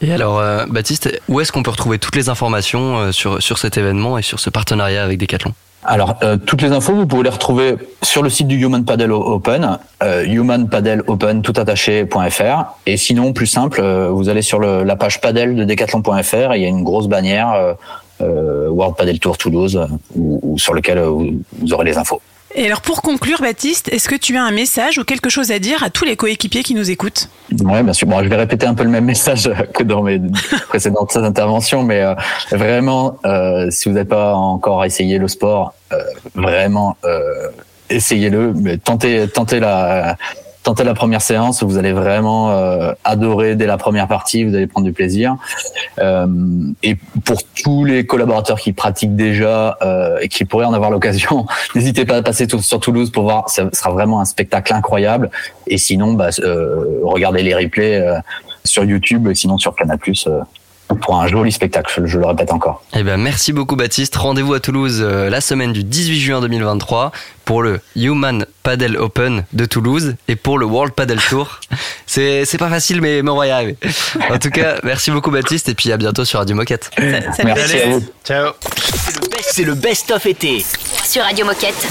Et 0.00 0.12
alors, 0.12 0.38
euh, 0.38 0.64
Baptiste, 0.66 1.20
où 1.28 1.40
est-ce 1.40 1.52
qu'on 1.52 1.62
peut 1.62 1.70
retrouver 1.70 1.98
toutes 1.98 2.16
les 2.16 2.30
informations 2.30 3.12
sur, 3.12 3.42
sur 3.42 3.58
cet 3.58 3.76
événement 3.76 4.16
et 4.16 4.22
sur 4.22 4.40
ce 4.40 4.48
partenariat 4.48 5.04
avec 5.04 5.18
Decathlon? 5.18 5.52
Alors, 5.88 6.16
euh, 6.24 6.36
toutes 6.36 6.62
les 6.62 6.72
infos, 6.72 6.94
vous 6.94 7.06
pouvez 7.06 7.22
les 7.22 7.30
retrouver 7.30 7.76
sur 8.02 8.22
le 8.22 8.28
site 8.28 8.48
du 8.48 8.56
Human 8.60 8.84
Paddle 8.84 9.12
Open, 9.12 9.78
euh, 10.02 10.24
humanpaddleopen 10.24 11.42
tout 11.42 11.52
attaché.fr. 11.56 12.64
Et 12.86 12.96
sinon, 12.96 13.32
plus 13.32 13.46
simple, 13.46 13.80
euh, 13.80 14.08
vous 14.10 14.28
allez 14.28 14.42
sur 14.42 14.58
le, 14.58 14.82
la 14.82 14.96
page 14.96 15.20
paddle 15.20 15.54
de 15.54 15.64
decathlon.fr 15.64 16.52
et 16.54 16.56
il 16.56 16.62
y 16.62 16.64
a 16.64 16.68
une 16.68 16.82
grosse 16.82 17.06
bannière 17.06 17.52
euh, 17.52 17.74
euh, 18.22 18.68
World 18.68 18.96
Paddle 18.96 19.18
Tour 19.20 19.38
Toulouse 19.38 19.80
où- 20.16 20.58
sur 20.58 20.74
lequel 20.74 20.98
euh, 20.98 21.08
vous, 21.08 21.30
vous 21.60 21.72
aurez 21.72 21.84
les 21.84 21.96
infos. 21.98 22.20
Et 22.58 22.64
alors, 22.64 22.80
pour 22.80 23.02
conclure, 23.02 23.42
Baptiste, 23.42 23.90
est-ce 23.92 24.08
que 24.08 24.14
tu 24.14 24.34
as 24.38 24.42
un 24.42 24.50
message 24.50 24.96
ou 24.96 25.04
quelque 25.04 25.28
chose 25.28 25.50
à 25.50 25.58
dire 25.58 25.84
à 25.84 25.90
tous 25.90 26.06
les 26.06 26.16
coéquipiers 26.16 26.62
qui 26.62 26.74
nous 26.74 26.90
écoutent? 26.90 27.28
Ouais, 27.62 27.82
bien 27.82 27.92
sûr. 27.92 28.08
Bon, 28.08 28.22
je 28.22 28.28
vais 28.30 28.36
répéter 28.36 28.64
un 28.64 28.72
peu 28.72 28.82
le 28.82 28.88
même 28.88 29.04
message 29.14 29.50
que 29.74 29.82
dans 29.82 30.02
mes 30.02 30.18
précédentes 30.68 31.14
interventions, 31.18 31.82
mais 31.82 32.00
euh, 32.00 32.14
vraiment, 32.50 33.18
euh, 33.26 33.70
si 33.70 33.90
vous 33.90 33.94
n'avez 33.94 34.08
pas 34.08 34.34
encore 34.34 34.86
essayé 34.86 35.18
le 35.18 35.28
sport, 35.28 35.74
euh, 35.92 36.02
vraiment, 36.34 36.96
essayez-le. 37.90 38.54
Tentez, 38.82 39.28
tentez 39.28 39.60
la, 39.60 40.16
tentez 40.66 40.82
la 40.82 40.94
première 40.94 41.22
séance. 41.22 41.62
Vous 41.62 41.78
allez 41.78 41.92
vraiment 41.92 42.50
euh, 42.50 42.92
adorer 43.04 43.54
dès 43.54 43.66
la 43.66 43.78
première 43.78 44.08
partie. 44.08 44.42
Vous 44.42 44.54
allez 44.54 44.66
prendre 44.66 44.84
du 44.84 44.92
plaisir. 44.92 45.36
Euh, 46.00 46.26
et 46.82 46.96
pour 47.24 47.38
tous 47.62 47.84
les 47.84 48.04
collaborateurs 48.04 48.58
qui 48.58 48.72
pratiquent 48.72 49.14
déjà 49.14 49.78
euh, 49.82 50.18
et 50.20 50.28
qui 50.28 50.44
pourraient 50.44 50.66
en 50.66 50.72
avoir 50.72 50.90
l'occasion, 50.90 51.46
n'hésitez 51.76 52.04
pas 52.04 52.16
à 52.16 52.22
passer 52.22 52.48
sur 52.48 52.80
Toulouse 52.80 53.12
pour 53.12 53.22
voir. 53.22 53.48
Ça 53.48 53.68
sera 53.72 53.90
vraiment 53.90 54.20
un 54.20 54.24
spectacle 54.24 54.74
incroyable. 54.74 55.30
Et 55.68 55.78
sinon, 55.78 56.14
bah, 56.14 56.30
euh, 56.40 56.98
regardez 57.04 57.44
les 57.44 57.54
replays 57.54 58.00
euh, 58.00 58.18
sur 58.64 58.82
YouTube 58.82 59.28
et 59.28 59.36
sinon 59.36 59.58
sur 59.58 59.72
Canal+. 59.76 59.98
Pour 61.02 61.20
un 61.20 61.26
joli 61.26 61.50
spectacle, 61.50 62.02
je, 62.06 62.18
le 62.18 62.26
répète 62.26 62.52
encore. 62.52 62.82
Eh 62.94 63.02
ben, 63.02 63.16
merci 63.16 63.52
beaucoup 63.52 63.74
Baptiste. 63.76 64.14
Rendez-vous 64.16 64.54
à 64.54 64.60
Toulouse 64.60 65.00
euh, 65.02 65.28
la 65.28 65.40
semaine 65.40 65.72
du 65.72 65.82
18 65.82 66.20
juin 66.20 66.40
2023 66.40 67.10
pour 67.44 67.62
le 67.62 67.80
Human 67.96 68.46
Paddle 68.62 68.96
Open 68.96 69.44
de 69.52 69.64
Toulouse 69.64 70.14
et 70.28 70.36
pour 70.36 70.58
le 70.58 70.66
World 70.66 70.94
Paddle 70.94 71.18
Tour. 71.28 71.60
C'est 72.06 72.44
c'est 72.44 72.58
pas 72.58 72.68
facile, 72.70 73.00
mais, 73.00 73.22
mais 73.22 73.30
on 73.30 73.36
va 73.36 73.46
y 73.48 73.50
arriver. 73.50 73.76
En 74.30 74.38
tout 74.38 74.50
cas, 74.50 74.76
merci 74.84 75.10
beaucoup 75.10 75.30
Baptiste 75.30 75.68
et 75.68 75.74
puis 75.74 75.90
à 75.92 75.96
bientôt 75.96 76.24
sur 76.24 76.38
Radio 76.38 76.54
Moquette. 76.54 76.90
Salut. 76.96 77.12
Merci 77.44 77.78
à 77.80 77.86
vous. 77.88 78.04
Ciao 78.24 78.52
C'est 78.76 79.20
le 79.20 79.28
best- 79.28 79.48
C'est 79.52 79.64
le 79.64 79.74
best-of 79.74 80.26
été. 80.26 80.64
Sur 81.04 81.22
Radio 81.24 81.44
Moquette. 81.46 81.86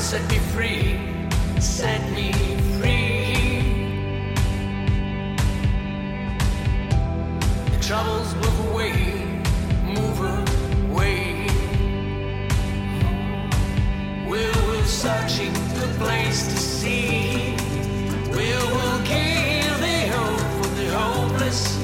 Set 0.00 0.28
me 0.30 0.38
free, 0.38 0.98
set 1.60 2.00
me 2.12 2.32
free. 2.78 3.76
The 7.70 7.78
troubles 7.82 8.34
move 8.34 8.70
away, 8.70 9.42
move 9.84 10.20
away. 10.90 11.46
We're, 14.26 14.52
we're 14.68 14.84
searching 14.86 15.52
the 15.52 15.94
place 15.98 16.46
to 16.46 16.56
see. 16.56 17.56
We're, 18.30 18.66
we'll 18.74 19.02
give 19.04 19.76
the 19.86 20.08
hope 20.14 20.64
for 20.64 20.70
the 20.76 20.88
hopeless. 20.96 21.76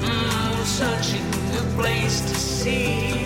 Mm, 0.00 0.64
searching 0.64 1.30
the 1.52 1.82
place 1.82 2.20
to 2.20 2.34
see. 2.34 3.23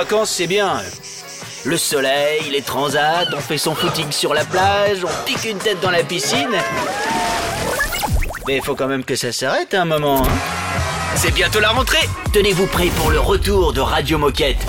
vacances, 0.00 0.30
c'est 0.30 0.46
bien. 0.46 0.80
Le 1.64 1.76
soleil, 1.76 2.48
les 2.50 2.62
transats, 2.62 3.26
on 3.36 3.40
fait 3.40 3.58
son 3.58 3.74
footing 3.74 4.10
sur 4.10 4.32
la 4.32 4.46
plage, 4.46 5.04
on 5.04 5.24
pique 5.26 5.44
une 5.44 5.58
tête 5.58 5.78
dans 5.82 5.90
la 5.90 6.02
piscine. 6.02 6.56
Mais 8.48 8.62
faut 8.62 8.74
quand 8.74 8.86
même 8.86 9.04
que 9.04 9.14
ça 9.14 9.30
s'arrête 9.30 9.74
un 9.74 9.84
moment. 9.84 10.22
Hein. 10.22 11.16
C'est 11.16 11.34
bientôt 11.34 11.60
la 11.60 11.68
rentrée. 11.68 12.08
Tenez-vous 12.32 12.66
prêts 12.68 12.90
pour 12.96 13.10
le 13.10 13.20
retour 13.20 13.74
de 13.74 13.82
Radio 13.82 14.16
Moquette. 14.16 14.66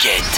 again. 0.00 0.29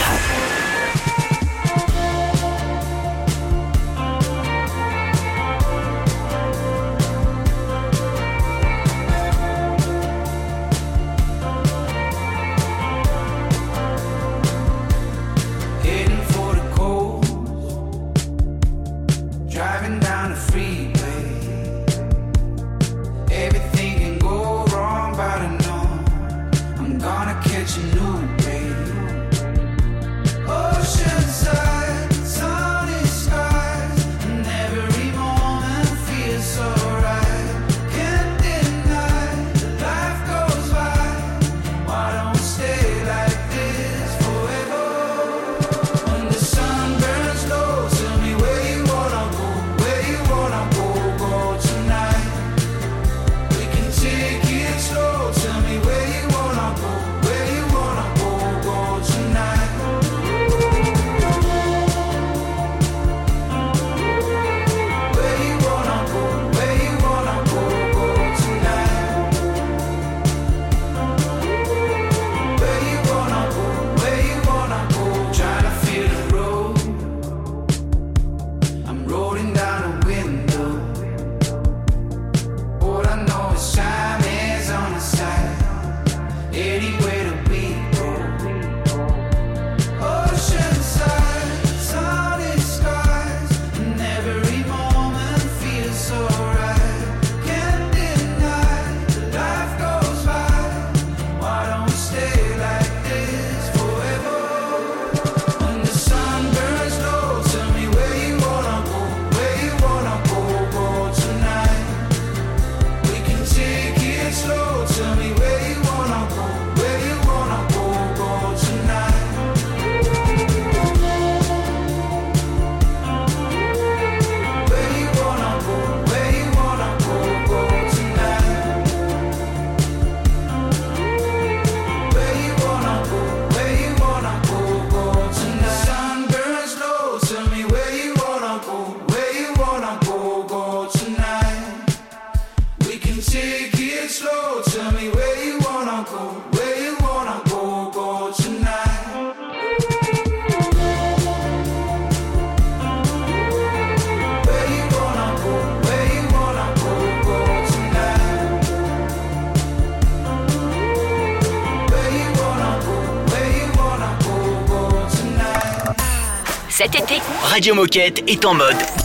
Cet 166.68 166.96
été, 166.96 167.22
Radio 167.44 167.75
Moquette 167.75 168.25
est 168.27 168.44
en 168.44 168.55
mode 168.55 169.02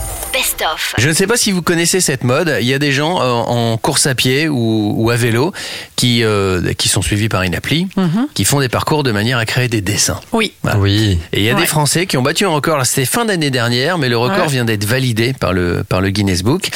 best-of. 0.48 0.96
Je 0.98 1.08
ne 1.10 1.14
sais 1.14 1.28
pas 1.28 1.38
si 1.38 1.52
vous 1.52 1.62
connaissez 1.62 2.02
cette 2.02 2.24
mode. 2.24 2.58
Il 2.62 2.68
y 2.68 2.74
a 2.74 2.80
des 2.80 2.92
gens 2.92 3.22
euh, 3.22 3.32
en 3.32 3.78
course 3.78 4.06
à 4.08 4.16
pied 4.16 4.48
ou, 4.48 4.94
ou 4.98 5.10
à 5.10 5.16
vélo 5.16 5.52
qui, 5.96 6.24
euh, 6.24 6.74
qui 6.74 6.88
sont 6.90 7.02
suivis 7.02 7.30
par 7.30 7.42
une 7.44 7.56
appli, 7.56 7.88
qui 8.34 8.46
font 8.46 8.60
des 8.60 8.70
parcours 8.70 9.04
de 9.04 9.12
manière 9.12 9.38
à 9.38 9.46
créer 9.46 9.68
des 9.68 9.82
dessins. 9.82 10.20
Oui. 10.32 10.54
Voilà. 10.64 10.80
Oui. 10.80 11.20
Et 11.34 11.40
il 11.40 11.44
y 11.44 11.50
a 11.50 11.54
Ouais. 11.56 11.62
des 11.62 11.66
Français 11.68 12.06
qui 12.06 12.18
ont 12.18 12.22
battu 12.22 12.46
un 12.46 12.50
record. 12.50 12.86
C'était 12.86 13.06
fin 13.06 13.26
d'année 13.26 13.50
dernière, 13.50 13.98
mais 13.98 14.10
le 14.10 14.18
record 14.18 14.46
Ouais. 14.46 14.52
vient 14.52 14.66
d'être 14.66 14.86
validé 14.86 15.34
par 15.34 15.54
le, 15.54 15.84
par 15.84 16.02
le 16.02 16.10
Guinness 16.12 16.44
Book. 16.44 16.70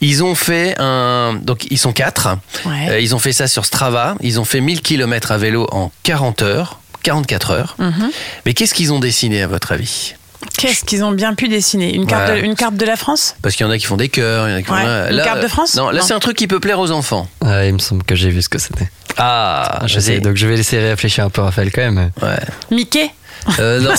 Ils 0.00 0.24
ont 0.24 0.34
fait 0.34 0.74
un. 0.78 1.34
Donc, 1.42 1.66
ils 1.70 1.78
sont 1.78 1.92
quatre. 1.92 2.28
Ouais. 2.64 2.88
Euh, 2.90 3.00
ils 3.00 3.14
ont 3.14 3.18
fait 3.18 3.32
ça 3.32 3.46
sur 3.46 3.64
Strava. 3.66 4.14
Ils 4.20 4.40
ont 4.40 4.44
fait 4.44 4.60
1000 4.60 4.80
km 4.80 5.32
à 5.32 5.38
vélo 5.38 5.66
en 5.70 5.90
40 6.02 6.42
heures. 6.42 6.78
44 7.02 7.50
heures. 7.50 7.74
Mhm. 7.78 8.10
Mais 8.46 8.54
qu'est-ce 8.54 8.74
qu'ils 8.74 8.92
ont 8.92 9.00
dessiné, 9.00 9.42
à 9.42 9.46
votre 9.48 9.72
avis? 9.72 10.14
Qu'est-ce 10.58 10.84
qu'ils 10.84 11.02
ont 11.04 11.12
bien 11.12 11.34
pu 11.34 11.48
dessiner 11.48 11.94
une 11.94 12.06
carte, 12.06 12.32
de, 12.32 12.38
une 12.38 12.54
carte 12.54 12.74
de 12.76 12.84
la 12.84 12.96
France 12.96 13.34
Parce 13.42 13.54
qu'il 13.56 13.64
y 13.66 13.68
en 13.68 13.72
a 13.72 13.78
qui 13.78 13.86
font 13.86 13.96
des 13.96 14.08
cœurs, 14.08 14.48
il 14.48 14.52
y 14.52 14.54
en 14.54 14.58
a 14.58 14.62
qui 14.62 14.68
font. 14.68 14.76
Une 14.76 15.22
carte 15.24 15.42
de 15.42 15.48
France 15.48 15.74
Non, 15.74 15.90
là, 15.90 16.02
c'est 16.02 16.14
un 16.14 16.18
truc 16.20 16.36
qui 16.36 16.46
peut 16.46 16.60
plaire 16.60 16.78
aux 16.78 16.90
enfants. 16.90 17.28
Ah, 17.44 17.64
il 17.66 17.72
me 17.74 17.78
semble 17.78 18.02
que 18.04 18.14
j'ai 18.14 18.30
vu 18.30 18.42
ce 18.42 18.48
que 18.48 18.58
c'était. 18.58 18.90
Ah, 19.18 19.82
Je 19.86 19.98
sais, 20.00 20.20
donc 20.20 20.36
je 20.36 20.46
vais 20.46 20.56
laisser 20.56 20.78
réfléchir 20.78 21.24
un 21.24 21.30
peu 21.30 21.42
Raphaël 21.42 21.70
quand 21.72 21.82
même. 21.82 22.10
Ouais. 22.22 22.28
Mickey 22.70 23.10
Euh, 23.58 23.80
non. 23.80 23.94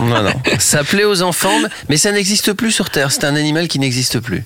non, 0.06 0.22
non. 0.22 0.32
Ça 0.58 0.82
plaît 0.84 1.04
aux 1.04 1.22
enfants, 1.22 1.58
mais 1.88 1.96
ça 1.96 2.10
n'existe 2.12 2.52
plus 2.54 2.70
sur 2.72 2.90
Terre. 2.90 3.12
C'est 3.12 3.24
un 3.24 3.36
animal 3.36 3.68
qui 3.68 3.78
n'existe 3.78 4.18
plus. 4.20 4.44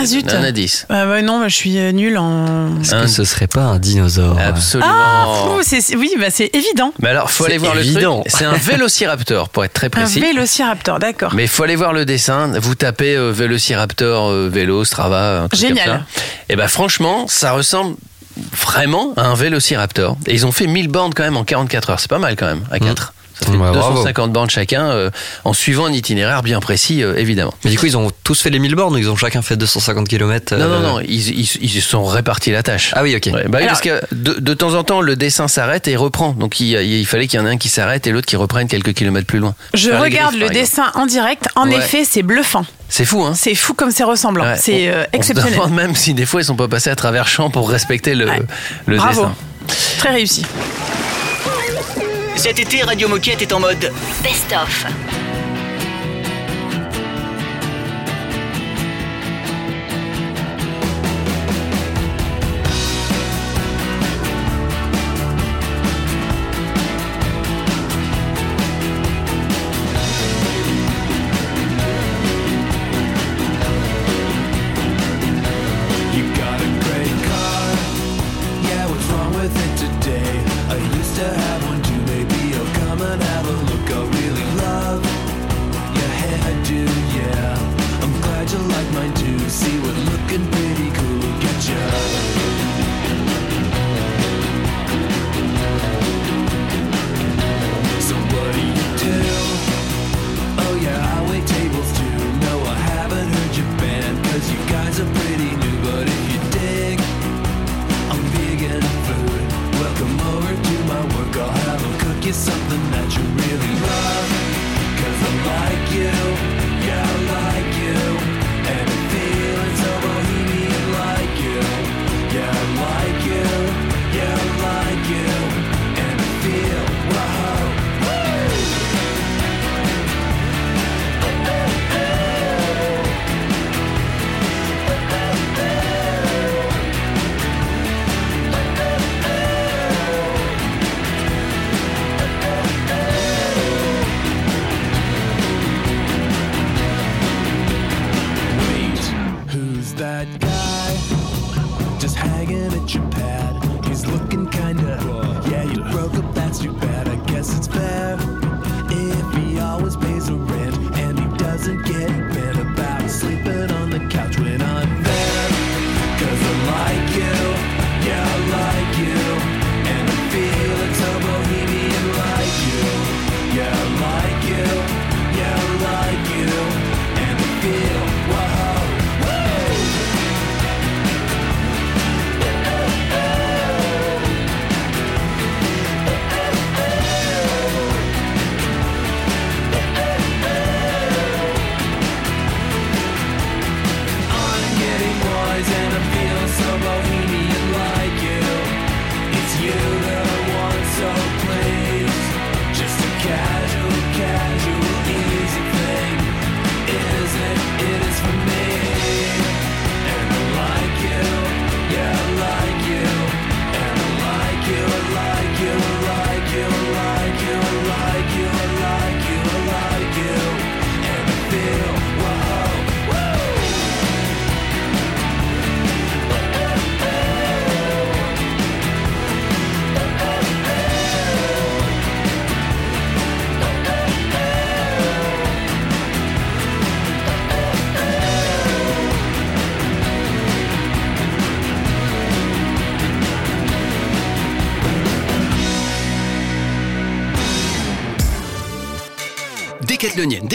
Ah 0.00 0.06
zut 0.06 0.32
Un 0.32 0.44
indice. 0.44 0.86
Ah 0.88 1.06
bah 1.06 1.22
non, 1.22 1.40
bah, 1.40 1.48
je 1.48 1.54
suis 1.54 1.78
euh, 1.78 1.92
nulle 1.92 2.18
en... 2.18 2.80
Est-ce 2.80 2.94
Un- 2.94 3.02
que 3.02 3.06
ce 3.08 3.24
serait 3.24 3.46
pas 3.46 3.62
un 3.62 3.78
dinosaure 3.78 4.38
Absolument. 4.38 4.90
Ah, 4.90 5.26
fou, 5.26 5.60
c'est- 5.62 5.94
oui, 5.96 6.10
bah, 6.18 6.26
c'est 6.30 6.50
évident. 6.54 6.92
Mais 7.00 7.08
alors, 7.10 7.30
faut 7.30 7.44
aller 7.44 7.58
voir 7.58 7.76
évident. 7.78 8.18
le 8.24 8.30
truc. 8.30 8.34
C'est 8.38 8.44
un 8.44 8.52
vélociraptor, 8.56 9.48
pour 9.48 9.64
être 9.64 9.72
très 9.72 9.86
Un 9.88 9.90
précis. 9.90 10.20
vélociraptor, 10.20 10.98
d'accord. 10.98 11.32
Mais 11.34 11.44
il 11.44 11.48
faut 11.48 11.62
aller 11.64 11.76
voir 11.76 11.92
le 11.92 12.04
dessin. 12.04 12.52
Vous 12.60 12.74
tapez 12.74 13.16
euh, 13.16 13.30
vélociraptor, 13.30 14.28
euh, 14.30 14.48
vélo, 14.52 14.84
Strava, 14.84 15.42
un 15.42 15.48
truc 15.48 15.60
Génial. 15.60 15.86
comme 15.88 15.98
ça. 15.98 16.22
Et 16.48 16.56
ben 16.56 16.68
franchement, 16.68 17.26
ça 17.28 17.52
ressemble 17.52 17.96
vraiment 18.52 19.12
à 19.16 19.22
un 19.26 19.34
vélociraptor. 19.34 20.16
Et 20.26 20.34
ils 20.34 20.46
ont 20.46 20.52
fait 20.52 20.66
1000 20.66 20.88
bornes 20.88 21.12
quand 21.14 21.24
même 21.24 21.36
en 21.36 21.44
44 21.44 21.90
heures. 21.90 22.00
C'est 22.00 22.10
pas 22.10 22.18
mal 22.18 22.36
quand 22.36 22.46
même, 22.46 22.62
à 22.70 22.78
4. 22.78 23.12
Ça 23.40 23.46
fait 23.46 23.52
Ouais, 23.52 23.58
bravo. 23.58 23.90
250 23.90 24.32
bornes 24.32 24.50
chacun, 24.50 24.90
euh, 24.90 25.10
en 25.44 25.52
suivant 25.52 25.86
un 25.86 25.92
itinéraire 25.92 26.42
bien 26.42 26.60
précis, 26.60 27.02
euh, 27.02 27.14
évidemment. 27.16 27.54
Mais 27.64 27.70
du 27.70 27.78
coup, 27.78 27.86
ils 27.86 27.96
ont 27.96 28.10
tous 28.24 28.40
fait 28.40 28.50
les 28.50 28.58
1000 28.58 28.74
bornes 28.74 28.94
ou 28.94 28.98
ils 28.98 29.08
ont 29.10 29.16
chacun 29.16 29.42
fait 29.42 29.56
250 29.56 30.08
km 30.08 30.56
Non, 30.56 30.68
non, 30.68 30.80
non, 30.80 31.00
ils, 31.00 31.28
ils, 31.40 31.48
ils 31.60 31.68
se 31.70 31.80
sont 31.80 32.04
répartis 32.04 32.50
la 32.50 32.62
tâche. 32.62 32.92
Ah 32.94 33.02
oui, 33.02 33.14
ok. 33.16 33.32
Ouais, 33.32 33.44
bah 33.48 33.58
Alors- 33.58 33.68
parce 33.70 33.80
que 33.80 34.00
de, 34.12 34.34
de 34.34 34.54
temps 34.54 34.74
en 34.74 34.82
temps, 34.84 35.00
le 35.00 35.14
dessin 35.16 35.46
s'arrête 35.48 35.86
et 35.88 35.96
reprend. 35.96 36.32
Donc 36.32 36.60
il, 36.60 36.66
il 36.80 37.06
fallait 37.06 37.26
qu'il 37.28 37.38
y 37.38 37.42
en 37.42 37.46
ait 37.46 37.50
un 37.50 37.56
qui 37.58 37.68
s'arrête 37.68 38.06
et 38.06 38.10
l'autre 38.10 38.26
qui 38.26 38.36
reprenne 38.36 38.66
quelques 38.68 38.92
kilomètres 38.94 39.26
plus 39.26 39.38
loin. 39.38 39.54
Je 39.74 39.90
Faire 39.90 40.00
regarde 40.00 40.34
griffes, 40.34 40.48
le 40.48 40.54
dessin 40.54 40.90
en 40.94 41.06
direct. 41.06 41.46
En 41.54 41.68
Ouais. 41.68 41.76
effet, 41.76 42.04
c'est 42.04 42.22
bluffant. 42.22 42.64
C'est 42.88 43.04
fou, 43.04 43.22
hein 43.22 43.34
C'est 43.36 43.54
fou 43.54 43.74
comme 43.74 43.90
c'est 43.90 44.04
ressemblant. 44.04 44.44
Ouais. 44.44 44.56
C'est 44.56 44.88
On- 44.90 44.94
euh, 44.94 45.04
On 45.12 45.16
exceptionnel. 45.16 45.52
se 45.52 45.58
demande 45.58 45.74
même 45.74 45.94
si 45.94 46.14
des 46.14 46.26
fois 46.26 46.40
ils 46.40 46.44
sont 46.44 46.56
pas 46.56 46.68
passés 46.68 46.90
à 46.90 46.96
travers 46.96 47.28
champs 47.28 47.50
pour 47.50 47.68
respecter 47.70 48.14
le, 48.14 48.26
Ouais. 48.26 48.42
le 48.86 48.96
Bravo. 48.96 49.26
dessin. 49.26 49.34
Très 49.98 50.10
réussi. 50.10 50.44
Cet 52.38 52.60
été, 52.60 52.82
Radio 52.84 53.08
Moquette 53.08 53.42
est 53.42 53.52
en 53.52 53.58
mode 53.58 53.92
Best-of. 54.22 54.86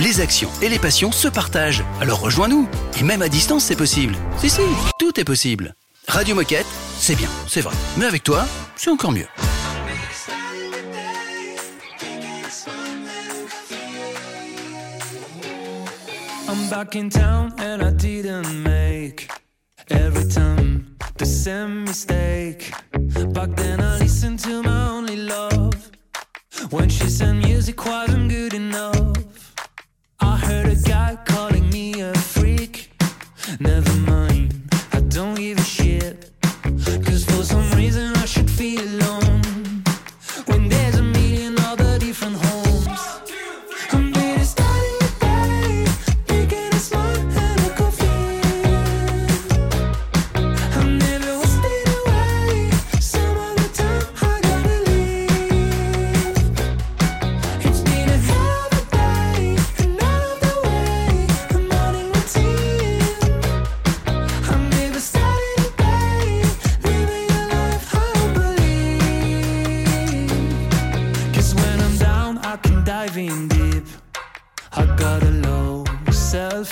Les 0.00 0.20
actions 0.20 0.50
et 0.62 0.68
les 0.68 0.78
passions 0.78 1.10
se 1.10 1.26
partagent. 1.26 1.82
Alors 2.00 2.20
rejoins-nous. 2.20 2.68
Et 3.00 3.02
même 3.02 3.20
à 3.20 3.28
distance, 3.28 3.64
c'est 3.64 3.74
possible. 3.74 4.14
Si, 4.38 4.48
si, 4.48 4.60
tout 5.00 5.18
est 5.18 5.24
possible. 5.24 5.74
Radio 6.06 6.36
Moquette, 6.36 6.66
c'est 6.98 7.16
bien, 7.16 7.28
c'est 7.48 7.62
vrai. 7.62 7.74
Mais 7.96 8.04
avec 8.04 8.22
toi, 8.22 8.46
c'est 8.76 8.90
encore 8.90 9.10
mieux. 9.10 9.26
I'm 16.48 16.68
back 16.70 16.94
in 16.94 17.08
town 17.08 17.52
and 17.58 17.82
I 17.82 17.90
didn't 17.90 18.52
make 18.62 19.28
every 19.90 20.28
time 20.28 20.96
the 21.16 21.26
same 21.26 21.84
mistake. 21.84 22.72
Back 23.32 23.56
then 23.56 23.80
I 23.80 23.98
listened 23.98 24.38
to 24.44 24.62
my 24.62 24.90
only 24.90 25.16
love 25.16 25.74
when 26.70 26.88
she 26.88 27.04
music 27.34 27.84
wasn't 27.84 28.28
good 28.30 28.54
enough. 28.54 29.47
Heard 30.46 30.68
a 30.68 30.76
guy 30.76 31.16
calling 31.24 31.68
me 31.70 32.00
a 32.00 32.12
freak. 32.14 32.90
Never 33.60 33.94
mind, 34.10 34.54
I 34.92 35.00
don't 35.00 35.34
give 35.34 35.58
a 35.58 35.62
shit. 35.62 35.77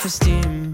self-esteem 0.09 0.65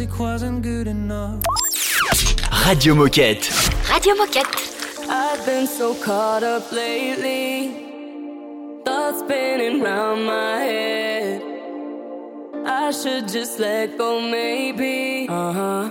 music 0.00 0.18
wasn't 0.18 0.62
good 0.62 0.86
enough. 0.86 1.42
Radio 2.66 2.94
Moquette. 2.94 3.44
Radio 3.90 4.14
Moquette. 4.14 5.08
I've 5.10 5.44
been 5.44 5.66
so 5.66 5.94
caught 5.94 6.42
up 6.42 6.72
lately, 6.72 7.68
thoughts 8.82 9.18
spinning 9.20 9.82
round 9.82 10.24
my 10.24 10.56
head. 10.72 11.42
I 12.64 12.90
should 12.92 13.28
just 13.28 13.58
let 13.58 13.98
go, 13.98 14.22
maybe. 14.22 15.26
Uh 15.28 15.52
huh. 15.52 15.90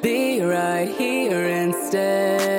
Be 0.00 0.40
right 0.40 0.88
here 0.88 1.46
instead. 1.46 2.49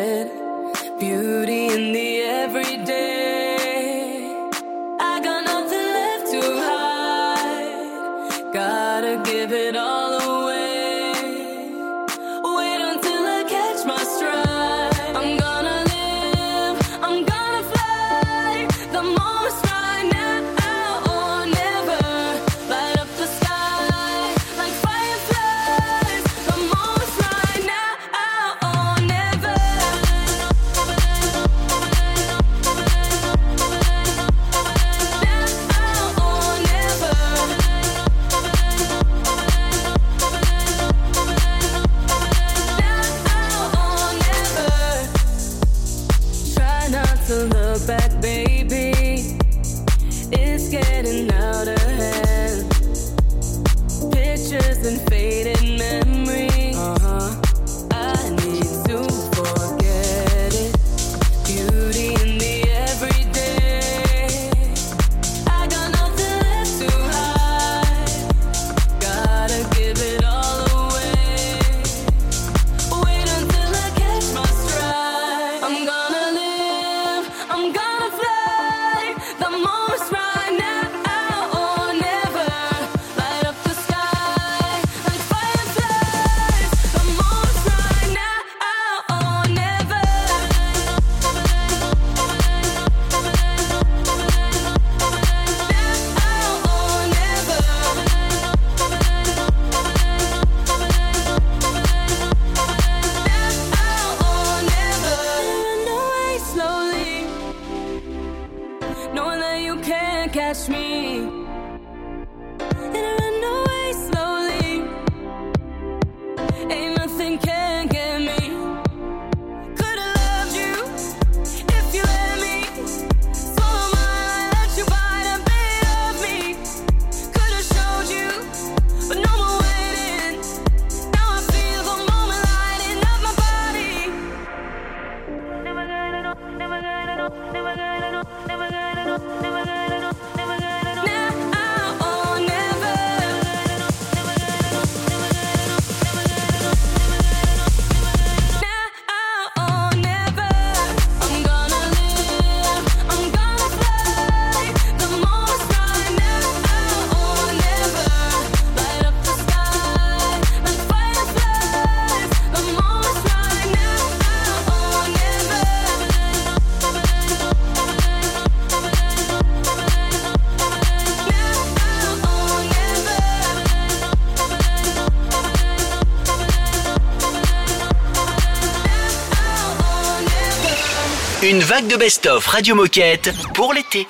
Vague 181.72 181.88
de 181.88 181.96
best-of 181.96 182.46
Radio 182.48 182.76
Moquette 182.76 183.32
pour 183.54 183.74
l'été. 183.74 184.06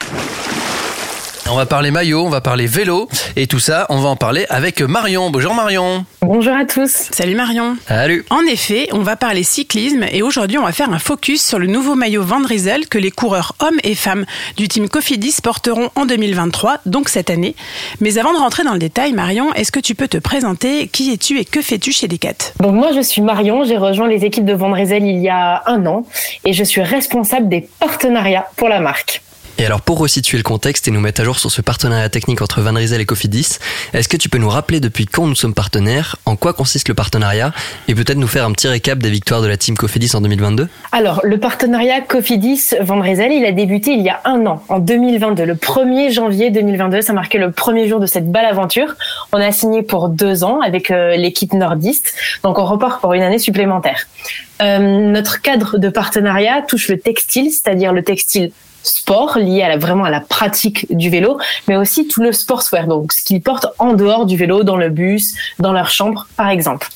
On 1.54 1.58
va 1.58 1.66
parler 1.66 1.92
maillot, 1.92 2.26
on 2.26 2.30
va 2.30 2.40
parler 2.40 2.66
vélo 2.66 3.10
et 3.36 3.46
tout 3.46 3.60
ça, 3.60 3.86
on 3.90 3.98
va 3.98 4.08
en 4.08 4.16
parler 4.16 4.46
avec 4.50 4.80
Marion. 4.80 5.30
Bonjour 5.32 5.54
Marion. 5.54 6.06
Bonjour 6.22 6.54
à 6.54 6.64
tous. 6.64 7.10
Salut 7.12 7.36
Marion. 7.36 7.76
Salut. 7.90 8.24
En 8.30 8.40
effet, 8.44 8.88
on 8.94 9.00
va 9.00 9.18
parler 9.18 9.44
cyclisme 9.44 10.06
et 10.10 10.22
aujourd'hui 10.22 10.58
on 10.58 10.64
va 10.64 10.72
faire 10.72 10.90
un 10.94 10.98
focus 10.98 11.46
sur 11.46 11.60
le 11.60 11.68
nouveau 11.68 11.96
maillot 11.96 12.24
Van 12.24 12.40
que 12.90 12.98
les 12.98 13.12
coureurs 13.12 13.56
hommes 13.60 13.80
et 13.84 13.96
femmes 13.96 14.26
du 14.56 14.70
team 14.70 14.88
Cofidis 14.88 15.42
porteront 15.44 15.90
en 15.96 16.06
2023, 16.06 16.78
donc 16.86 17.10
cette 17.10 17.30
année. 17.30 17.54
Mais 18.00 18.18
avant 18.18 18.32
de 18.32 18.38
rentrer 18.38 18.64
dans 18.64 18.74
le 18.74 18.80
détail, 18.80 19.12
Marion, 19.12 19.54
est-ce 19.54 19.74
que 19.74 19.82
tu 19.82 19.94
peux 19.94 20.08
te 20.08 20.20
présenter? 20.20 20.88
Qui 20.88 21.12
es-tu 21.12 21.38
et 21.38 21.44
que 21.44 21.62
fais-tu 21.62 21.92
chez 21.92 22.08
Decat? 22.08 22.54
Donc 22.62 22.76
moi 22.76 22.92
je 22.96 23.02
suis 23.02 23.22
Marion, 23.22 23.66
j'ai 23.66 23.76
rejoint 23.76 24.08
les 24.08 24.24
équipes 24.24 24.46
de 24.46 24.54
Van 24.54 24.74
il 24.74 25.20
y 25.20 25.28
a 25.28 25.64
un 25.66 25.86
an 25.86 26.06
et 26.46 26.54
je 26.54 26.64
suis 26.64 26.82
responsable 26.82 27.50
des 27.50 27.68
partenariats 27.82 28.48
pour 28.56 28.70
la 28.70 28.80
marque. 28.80 29.22
Et 29.62 29.66
alors 29.68 29.82
pour 29.82 30.00
resituer 30.00 30.40
le 30.40 30.44
contexte 30.44 30.88
et 30.88 30.92
nous 30.92 31.00
mettre 31.00 31.22
à 31.22 31.24
jour 31.24 31.38
sur 31.38 31.52
ce 31.52 31.62
partenariat 31.62 32.10
technique 32.10 32.42
entre 32.42 32.62
Van 32.62 32.74
Rysel 32.74 33.00
et 33.00 33.06
Cofidis, 33.06 33.60
est-ce 33.94 34.10
que 34.10 34.18
tu 34.18 34.28
peux 34.28 34.40
nous 34.40 34.50
rappeler 34.50 34.80
depuis 34.80 35.06
quand 35.06 35.28
nous 35.28 35.36
sommes 35.36 35.54
partenaires, 35.54 36.16
en 36.26 36.36
quoi 36.36 36.54
consiste 36.54 36.88
le 36.88 36.96
partenariat 36.96 37.54
et 37.88 37.94
peut-être 37.94 38.18
nous 38.18 38.26
faire 38.26 38.44
un 38.44 38.54
petit 38.54 38.68
récap 38.68 38.98
des 38.98 39.12
victoires 39.12 39.44
de 39.44 39.46
la 39.46 39.58
team 39.58 39.78
Cofidis 39.78 40.16
en 40.16 40.22
2022 40.22 40.68
Alors 40.92 41.22
le 41.24 41.38
partenariat 41.38 42.02
Cofidis 42.02 42.72
Van 42.82 43.00
Rysel, 43.00 43.32
il 43.34 43.46
a 43.46 43.52
débuté 43.52 43.92
il 43.92 44.02
y 44.02 44.10
a 44.10 44.22
un 44.26 44.48
an, 44.48 44.64
en 44.68 44.80
2022, 44.80 45.46
le 45.46 45.54
1er 45.54 46.12
janvier 46.12 46.50
2022, 46.50 47.04
ça 47.04 47.14
marquait 47.14 47.38
le 47.38 47.52
premier 47.52 47.88
jour 47.88 48.00
de 48.00 48.08
cette 48.08 48.32
belle 48.32 48.46
aventure. 48.46 48.96
On 49.32 49.40
a 49.40 49.52
signé 49.52 49.84
pour 49.84 50.10
deux 50.10 50.44
ans 50.44 50.62
avec 50.62 50.90
euh, 50.90 51.16
l'équipe 51.18 51.54
nordiste, 51.54 52.16
donc 52.44 52.58
on 52.58 52.66
repart 52.66 53.00
pour 53.00 53.14
une 53.14 53.22
année 53.22 53.38
supplémentaire. 53.38 54.08
Euh, 54.64 54.80
notre 54.80 55.40
cadre 55.40 55.78
de 55.78 55.90
partenariat 55.90 56.64
touche 56.68 56.88
le 56.88 57.00
textile, 57.00 57.52
c'est-à-dire 57.52 57.94
le 57.94 58.02
textile 58.02 58.52
sport 58.84 59.38
lié 59.38 59.62
à 59.64 59.70
la, 59.70 59.78
vraiment 59.78 60.04
à 60.06 60.10
la 60.10 60.22
pratique 60.22 60.88
du 60.96 61.10
vélo, 61.10 61.40
mais 61.68 61.76
aussi 61.76 62.08
tout 62.08 62.22
le 62.22 62.32
sportswear, 62.32 62.88
donc 62.88 63.14
ce 63.14 63.24
qu'ils 63.24 63.42
portent 63.42 63.68
en 63.80 63.94
dehors 63.94 64.26
du 64.26 64.38
vélo, 64.38 64.64
dans 64.64 64.78
le 64.78 64.90
bus, 64.90 65.36
dans 65.60 65.74
leur 65.74 65.90
chambre, 65.90 66.28
par 66.36 66.50
exemple. 66.50 66.88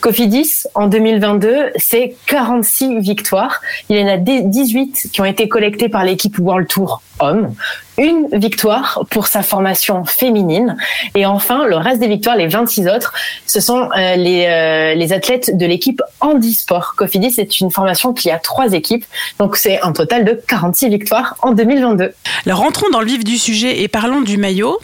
Cofidis, 0.00 0.64
en 0.74 0.86
2022, 0.86 1.72
c'est 1.76 2.14
46 2.26 3.00
victoires. 3.00 3.60
Il 3.88 3.98
y 3.98 4.02
en 4.02 4.06
a 4.06 4.18
18 4.18 5.08
qui 5.12 5.20
ont 5.20 5.24
été 5.24 5.48
collectées 5.48 5.88
par 5.88 6.04
l'équipe 6.04 6.38
World 6.38 6.68
Tour 6.68 7.02
Homme, 7.18 7.54
une 7.98 8.28
victoire 8.32 9.04
pour 9.10 9.26
sa 9.26 9.42
formation 9.42 10.04
féminine. 10.04 10.76
Et 11.14 11.26
enfin, 11.26 11.66
le 11.66 11.76
reste 11.76 12.00
des 12.00 12.08
victoires, 12.08 12.36
les 12.36 12.46
26 12.46 12.88
autres, 12.88 13.12
ce 13.46 13.60
sont 13.60 13.88
euh, 13.96 14.16
les, 14.16 14.46
euh, 14.46 14.94
les 14.94 15.12
athlètes 15.12 15.56
de 15.56 15.66
l'équipe 15.66 16.02
handisport. 16.20 16.94
Cofidis, 16.96 17.32
c'est 17.32 17.60
une 17.60 17.70
formation 17.70 18.12
qui 18.12 18.30
a 18.30 18.38
trois 18.38 18.72
équipes. 18.72 19.04
Donc, 19.38 19.56
c'est 19.56 19.80
un 19.80 19.92
total 19.92 20.24
de 20.24 20.40
46 20.48 20.88
victoires 20.88 21.36
en 21.42 21.52
2022. 21.52 22.12
Alors, 22.46 22.58
rentrons 22.58 22.90
dans 22.90 23.00
le 23.00 23.06
vif 23.06 23.24
du 23.24 23.38
sujet 23.38 23.82
et 23.82 23.88
parlons 23.88 24.20
du 24.20 24.36
maillot. 24.36 24.78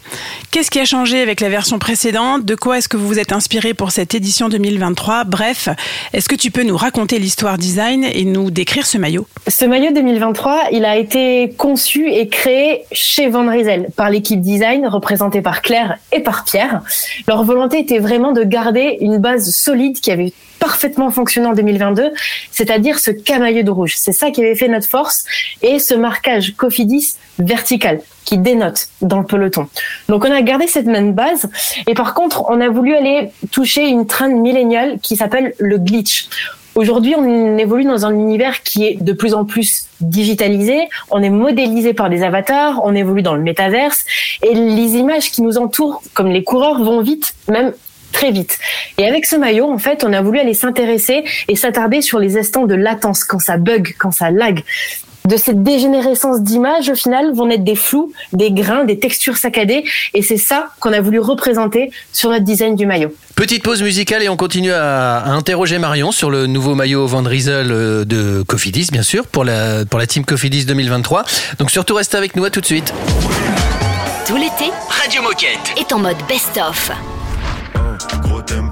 Qu'est-ce 0.50 0.70
qui 0.70 0.80
a 0.80 0.84
changé 0.84 1.20
avec 1.20 1.40
la 1.40 1.48
version 1.48 1.78
précédente? 1.78 2.44
De 2.44 2.54
quoi 2.54 2.78
est-ce 2.78 2.88
que 2.88 2.96
vous 2.96 3.06
vous 3.06 3.18
êtes 3.18 3.32
inspiré 3.32 3.74
pour 3.74 3.90
cette 3.90 4.14
édition 4.14 4.48
2023 4.48 5.24
Bref, 5.24 5.68
est-ce 6.12 6.28
que 6.28 6.34
tu 6.34 6.50
peux 6.50 6.62
nous 6.62 6.76
raconter 6.76 7.18
l'histoire 7.18 7.58
design 7.58 8.04
et 8.04 8.24
nous 8.24 8.50
décrire 8.50 8.86
ce 8.86 8.98
maillot? 8.98 9.26
Ce 9.48 9.64
maillot 9.64 9.92
2023, 9.92 10.64
il 10.72 10.84
a 10.84 10.96
été 10.96 11.54
conçu 11.56 12.10
et 12.10 12.28
créé 12.28 12.84
chez 13.03 13.28
Van 13.28 13.48
Rysel 13.48 13.88
par 13.96 14.11
l'équipe 14.11 14.40
design 14.40 14.86
représentée 14.86 15.42
par 15.42 15.61
Claire 15.61 15.98
et 16.12 16.20
par 16.20 16.44
Pierre. 16.44 16.82
Leur 17.26 17.42
volonté 17.42 17.80
était 17.80 17.98
vraiment 17.98 18.30
de 18.30 18.44
garder 18.44 18.98
une 19.00 19.18
base 19.18 19.50
solide 19.50 19.98
qui 20.00 20.12
avait 20.12 20.32
parfaitement 20.61 21.11
fonctionné 21.11 21.48
en 21.48 21.53
2022, 21.53 22.12
c'est-à-dire 22.53 23.00
ce 23.00 23.11
camailleux 23.11 23.64
de 23.64 23.70
rouge. 23.72 23.94
C'est 23.96 24.12
ça 24.12 24.30
qui 24.30 24.40
avait 24.40 24.55
fait 24.55 24.68
notre 24.68 24.86
force 24.86 25.24
et 25.62 25.80
ce 25.80 25.94
marquage 25.94 26.55
Cofidis 26.57 27.16
vertical 27.40 28.00
qui 28.24 28.38
dénote 28.38 28.86
dans 29.00 29.18
le 29.18 29.26
peloton. 29.26 29.66
Donc 30.09 30.24
on 30.24 30.30
a 30.30 30.40
gardé 30.42 30.68
cette 30.68 30.86
même 30.86 31.12
base 31.12 31.50
et 31.88 31.94
par 31.94 32.14
contre 32.14 32.44
on 32.50 32.61
a 32.61 32.68
voulu 32.68 32.94
aller 32.94 33.30
toucher 33.50 33.88
une 33.88 34.07
trend 34.07 34.28
milléniale 34.28 35.00
qui 35.03 35.16
s'appelle 35.16 35.55
le 35.59 35.78
glitch. 35.78 36.28
Aujourd'hui, 36.74 37.14
on 37.16 37.58
évolue 37.58 37.84
dans 37.84 38.06
un 38.06 38.14
univers 38.14 38.62
qui 38.62 38.86
est 38.86 39.02
de 39.02 39.12
plus 39.12 39.34
en 39.34 39.44
plus 39.44 39.88
digitalisé, 40.00 40.88
on 41.10 41.22
est 41.22 41.30
modélisé 41.30 41.92
par 41.92 42.08
des 42.08 42.22
avatars, 42.22 42.80
on 42.84 42.94
évolue 42.94 43.22
dans 43.22 43.34
le 43.34 43.42
métaverse, 43.42 44.04
et 44.42 44.54
les 44.54 44.96
images 44.96 45.30
qui 45.30 45.42
nous 45.42 45.58
entourent, 45.58 46.02
comme 46.14 46.28
les 46.28 46.44
coureurs, 46.44 46.82
vont 46.82 47.02
vite, 47.02 47.34
même 47.48 47.72
très 48.12 48.30
vite. 48.30 48.58
Et 48.96 49.06
avec 49.06 49.26
ce 49.26 49.36
maillot, 49.36 49.70
en 49.70 49.78
fait, 49.78 50.02
on 50.02 50.12
a 50.14 50.22
voulu 50.22 50.38
aller 50.38 50.54
s'intéresser 50.54 51.24
et 51.48 51.56
s'attarder 51.56 52.00
sur 52.00 52.18
les 52.18 52.38
instants 52.38 52.66
de 52.66 52.74
latence, 52.74 53.24
quand 53.24 53.38
ça 53.38 53.58
bug, 53.58 53.94
quand 53.98 54.10
ça 54.10 54.30
lag. 54.30 54.62
De 55.24 55.36
cette 55.36 55.62
dégénérescence 55.62 56.40
d'image, 56.40 56.88
au 56.90 56.94
final, 56.94 57.32
vont 57.32 57.46
naître 57.46 57.64
des 57.64 57.76
flous, 57.76 58.12
des 58.32 58.50
grains, 58.50 58.84
des 58.84 58.98
textures 58.98 59.36
saccadées, 59.36 59.84
et 60.14 60.22
c'est 60.22 60.36
ça 60.36 60.70
qu'on 60.80 60.92
a 60.92 61.00
voulu 61.00 61.20
représenter 61.20 61.90
sur 62.12 62.30
notre 62.30 62.44
design 62.44 62.74
du 62.74 62.86
maillot. 62.86 63.14
Petite 63.36 63.62
pause 63.62 63.82
musicale 63.82 64.22
et 64.22 64.28
on 64.28 64.36
continue 64.36 64.72
à, 64.72 65.18
à 65.18 65.30
interroger 65.30 65.78
Marion 65.78 66.12
sur 66.12 66.30
le 66.30 66.46
nouveau 66.46 66.74
maillot 66.74 67.06
Van 67.06 67.22
Rysel 67.22 67.70
euh, 67.70 68.04
de 68.04 68.42
Cofidis, 68.46 68.88
bien 68.90 69.02
sûr, 69.02 69.26
pour 69.26 69.44
la, 69.44 69.84
pour 69.84 69.98
la 69.98 70.06
team 70.06 70.24
Cofidis 70.24 70.64
2023. 70.66 71.24
Donc 71.58 71.70
surtout 71.70 71.94
restez 71.94 72.16
avec 72.16 72.36
nous, 72.36 72.44
à 72.44 72.50
tout 72.50 72.60
de 72.60 72.66
suite. 72.66 72.92
Tout 74.26 74.36
l'été 74.36 74.70
Radio 74.88 75.22
Moquette. 75.22 75.72
est 75.78 75.92
en 75.92 75.98
mode 75.98 76.16
best-of. 76.28 76.90
Gros 78.22 78.40
tempo, 78.42 78.71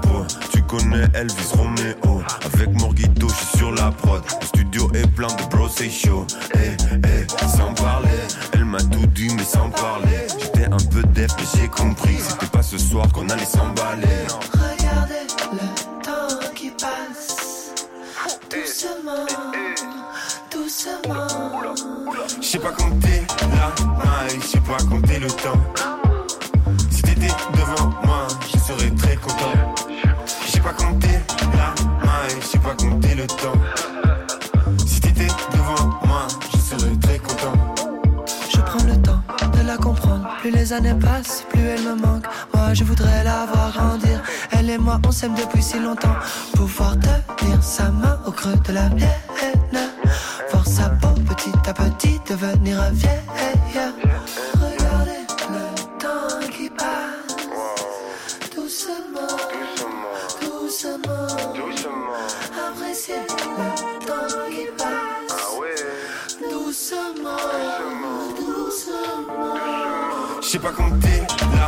connais 0.71 1.05
Elvis 1.13 1.51
Romeo. 1.57 2.23
Avec 2.45 2.69
Morguito, 2.79 3.27
je 3.27 3.33
suis 3.33 3.57
sur 3.57 3.71
la 3.73 3.91
prod. 3.91 4.23
Le 4.39 4.45
studio 4.45 4.89
est 4.93 5.07
plein 5.15 5.27
de 5.27 5.43
bros, 5.49 5.67
c'est 5.67 5.89
chaud. 5.89 6.25
Eh, 6.55 6.77
eh, 6.93 7.47
sans 7.47 7.73
parler, 7.73 8.09
elle 8.53 8.65
m'a 8.65 8.79
tout 8.79 9.05
dit, 9.07 9.27
mais 9.35 9.43
sans 9.43 9.69
parler. 9.69 10.27
J'étais 10.39 10.65
un 10.65 10.77
peu 10.91 11.03
def, 11.13 11.31
mais 11.37 11.59
j'ai 11.59 11.67
compris. 11.67 12.17
C'était 12.19 12.47
pas 12.47 12.63
ce 12.63 12.77
soir 12.77 13.05
qu'on 13.11 13.27
allait 13.29 13.45
s'emballer. 13.45 14.07
Regardez 14.53 15.27
le 15.51 16.03
temps 16.03 16.53
qui 16.55 16.69
passe 16.71 17.71
doucement, 18.49 19.25
doucement. 20.49 21.27
Je 22.41 22.47
sais 22.47 22.59
pas 22.59 22.71
compter 22.71 23.23
la 23.41 23.85
maille, 23.97 24.39
je 24.41 24.47
sais 24.47 24.61
pas 24.61 24.77
compter 24.89 25.19
le 25.19 25.27
temps. 25.27 25.90
Années 40.73 40.93
passent, 40.93 41.45
plus 41.49 41.61
elle 41.61 41.81
me 41.81 41.95
manque. 41.95 42.25
Moi, 42.53 42.73
je 42.73 42.83
voudrais 42.83 43.23
la 43.23 43.45
voir 43.45 43.71
grandir. 43.71 44.21
Elle 44.51 44.69
et 44.69 44.77
moi, 44.77 44.99
on 45.05 45.11
s'aime 45.11 45.35
depuis 45.35 45.61
si 45.61 45.79
longtemps. 45.79 46.15
Pouvoir 46.55 46.95
tenir 47.37 47.61
sa 47.63 47.89
main 47.89 48.19
au 48.25 48.31
creux 48.31 48.55
de 48.67 48.73
la 48.73 48.89
mienne. 48.89 49.09
Voir 50.51 50.67
sa 50.67 50.89
peau 50.89 51.09
petit 51.27 51.51
à 51.67 51.73
petit 51.73 52.19
devenir 52.29 52.81
vieille. 52.91 53.20
Pas 70.61 70.71
compter 70.73 71.60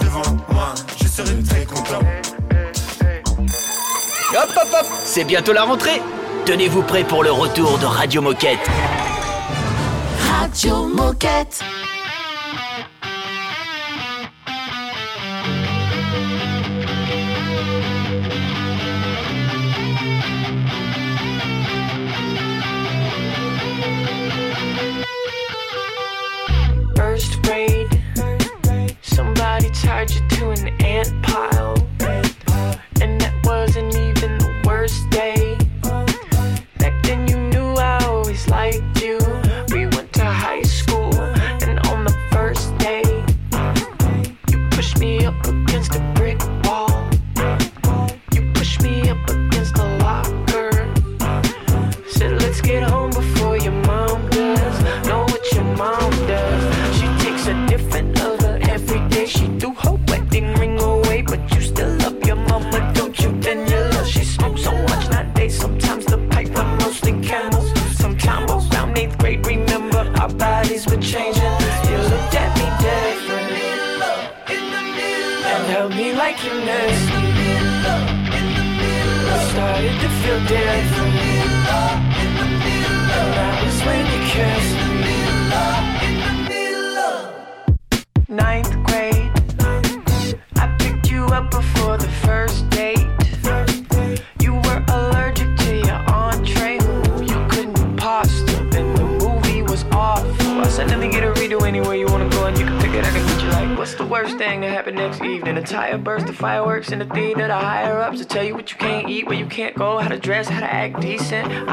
devant 0.00 0.36
moi, 0.52 0.74
je 1.00 1.08
serai 1.08 1.42
très 1.42 1.64
content. 1.64 2.00
Hop 4.34 4.50
hop 4.56 4.68
hop, 4.72 4.86
c'est 5.04 5.24
bientôt 5.24 5.52
la 5.52 5.62
rentrée. 5.64 6.02
Tenez-vous 6.44 6.82
prêt 6.82 7.04
pour 7.04 7.22
le 7.22 7.30
retour 7.30 7.78
de 7.78 7.86
Radio 7.86 8.22
Moquette. 8.22 8.58
Radio 10.30 10.86
Moquette. 10.86 11.62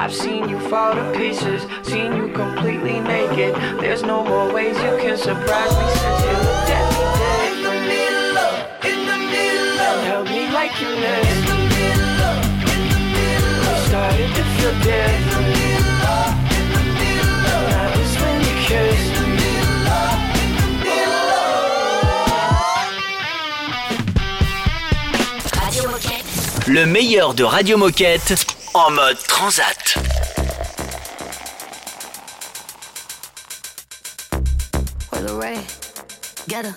I've 0.05 0.13
seen 0.13 0.47
you 0.47 0.59
fall 0.69 0.93
to 0.93 1.11
pieces, 1.17 1.65
seen 1.81 2.15
you 2.15 2.31
completely 2.31 2.99
naked. 2.99 3.55
There's 3.81 4.03
no 4.03 4.23
more 4.23 4.53
ways 4.53 4.77
you 4.77 4.97
can 5.01 5.17
surprise 5.17 5.71
me 5.71 5.87
since 5.97 6.21
you 6.21 6.31
looked 6.45 6.69
at 6.69 6.85
me 6.93 7.05
different. 7.17 7.89
And 8.85 10.05
held 10.05 10.27
me 10.29 10.47
like 10.51 10.79
you 10.79 10.89
missed. 10.89 11.49
I 13.65 13.81
started 13.87 14.29
to 14.29 14.43
feel 14.53 14.73
different. 14.85 15.57
And 17.49 17.65
that 17.73 17.89
was 17.97 18.13
when 18.21 18.37
you 18.45 18.53
kissed. 18.61 19.13
Radio 25.63 25.83
Moquette. 25.89 26.29
Le 26.67 26.85
meilleur 26.85 27.33
de 27.33 27.43
Radio 27.43 27.77
Moquette 27.77 28.54
en 28.75 28.93
mode 28.93 29.17
transat. 29.27 29.95
Ray, 35.39 35.59
get 36.47 36.65
her. 36.65 36.75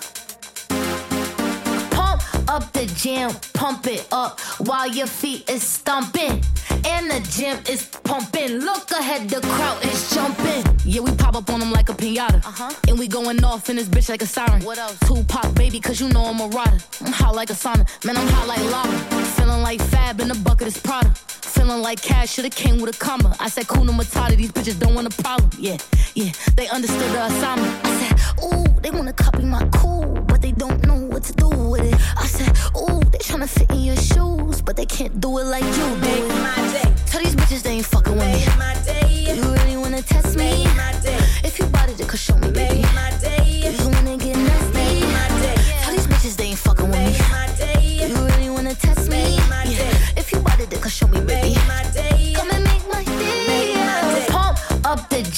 Pump 1.91 2.21
up 2.47 2.71
the 2.73 2.85
jam, 2.95 3.31
pump 3.53 3.87
it 3.87 4.07
up 4.11 4.39
while 4.59 4.87
your 4.87 5.07
feet 5.07 5.49
is 5.49 5.61
stomping. 5.61 6.41
And 6.85 7.09
the 7.09 7.19
gym 7.31 7.57
is 7.69 7.85
pumping. 8.03 8.59
Look 8.59 8.91
ahead, 8.91 9.29
the 9.29 9.41
crowd 9.41 9.83
is 9.85 10.13
jumping. 10.13 10.63
Yeah, 10.85 11.01
we 11.01 11.11
pop 11.15 11.35
up 11.35 11.49
on 11.49 11.59
them 11.59 11.71
like 11.71 11.89
a 11.89 11.93
pinata. 11.93 12.45
Uh-huh. 12.45 12.73
And 12.87 12.97
we 12.97 13.07
going 13.07 13.43
off 13.43 13.69
in 13.69 13.75
this 13.75 13.87
bitch 13.87 14.09
like 14.09 14.21
a 14.21 14.25
siren. 14.25 14.63
What 14.63 14.77
else? 14.77 14.97
Tupac, 14.99 15.53
baby, 15.55 15.79
cause 15.79 15.99
you 15.99 16.09
know 16.09 16.25
I'm 16.25 16.39
a 16.39 16.47
rider. 16.47 16.77
I'm 17.01 17.11
hot 17.11 17.35
like 17.35 17.49
a 17.49 17.53
sauna. 17.53 17.85
Man, 18.05 18.17
I'm 18.17 18.27
hot 18.27 18.47
like 18.47 18.63
lava. 18.71 19.25
Feeling 19.35 19.61
like 19.61 19.81
Fab 19.81 20.19
in 20.19 20.27
the 20.27 20.35
bucket 20.35 20.67
is 20.67 20.77
Prada. 20.77 21.09
Feeling 21.09 21.81
like 21.81 22.01
cash 22.01 22.33
should've 22.33 22.55
came 22.55 22.79
with 22.79 22.95
a 22.95 22.99
comma. 22.99 23.35
I 23.39 23.49
said, 23.49 23.67
Kuna 23.67 23.91
Matata, 23.91 24.35
these 24.35 24.51
bitches 24.51 24.79
don't 24.79 24.95
want 24.95 25.07
a 25.07 25.23
problem. 25.23 25.49
Yeah, 25.59 25.77
yeah, 26.15 26.31
they 26.55 26.67
understood 26.69 27.11
the 27.11 27.25
assignment. 27.25 27.85
I 27.85 27.91
said, 27.99 28.43
ooh, 28.43 28.65
they 28.81 28.91
wanna 28.91 29.13
copy 29.13 29.43
my 29.43 29.67
cool, 29.75 30.05
but 30.27 30.41
they 30.41 30.51
don't 30.53 30.85
know 30.85 31.08
what 31.19 31.27
to 31.27 31.33
do 31.33 31.49
with 31.49 31.83
it. 31.83 31.95
I 32.17 32.25
said, 32.25 32.49
ooh, 32.77 33.01
they 33.11 33.17
tryna 33.19 33.49
fit 33.49 33.69
in 33.71 33.83
your 33.83 33.97
shoes, 33.97 34.61
but 34.61 34.77
they 34.77 34.85
can't 34.85 35.19
do 35.19 35.37
it 35.39 35.45
like 35.45 35.63
you 35.63 35.73
do 35.73 35.95
Make 35.97 36.23
it. 36.23 36.41
my 36.47 36.55
day. 36.71 36.93
Tell 37.07 37.21
these 37.21 37.35
bitches 37.35 37.61
they 37.61 37.71
ain't 37.71 37.85
fucking 37.85 38.15
with 38.15 38.25
me. 38.25 38.45
My 38.57 38.75
day. 38.85 39.35
You 39.35 39.43
really 39.51 39.75
wanna 39.75 40.01
test 40.01 40.37
me? 40.37 40.63
Make 40.63 40.75
my 40.77 40.93
day. 41.03 41.19
If 41.43 41.59
you 41.59 41.65
bought 41.65 41.89
it, 41.89 42.07
could 42.07 42.19
show 42.19 42.37
me, 42.37 42.51
baby. 42.51 42.81
Make 42.83 42.93
my 42.93 43.11
day. 43.19 43.43
You 43.65 43.89
wanna 43.89 44.17
get 44.17 44.37
nasty? 44.37 44.73
Make 44.73 45.03
my 45.19 45.27
day. 45.43 45.57
Tell 45.83 45.93
these 45.93 46.07
bitches 46.07 46.35
they 46.37 46.45
ain't 46.51 46.57
fucking 46.59 46.89
with 46.89 46.99
me. 46.99 47.11
Make 47.11 47.29
my 47.31 47.47
day. 47.57 48.07
You 48.07 48.15
really 48.15 48.49
wanna 48.49 48.75
test 48.75 49.09
me? 49.09 49.21
Make 49.37 49.49
my 49.49 49.63
Yeah. 49.63 50.19
If 50.21 50.31
you 50.31 50.39
bought 50.39 50.59
it, 50.61 50.69
could 50.69 50.91
show 50.91 51.07
me, 51.07 51.19
baby. 51.19 51.55
Make 51.55 51.67
my 51.67 51.83
day. 51.93 52.08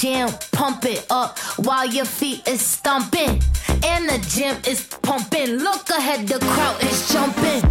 Jam, 0.02 0.30
pump 0.52 0.84
it 0.86 1.06
up 1.12 1.38
while 1.58 1.86
your 1.86 2.06
feet 2.06 2.48
is 2.48 2.60
stomping. 2.60 3.40
And 3.84 4.10
the 4.10 4.18
gym 4.28 4.58
is 4.68 4.84
pumping. 5.04 5.58
Look 5.58 5.90
ahead, 5.92 6.28
the 6.28 6.40
crowd 6.40 6.84
is 6.84 7.10
jumping. 7.14 7.62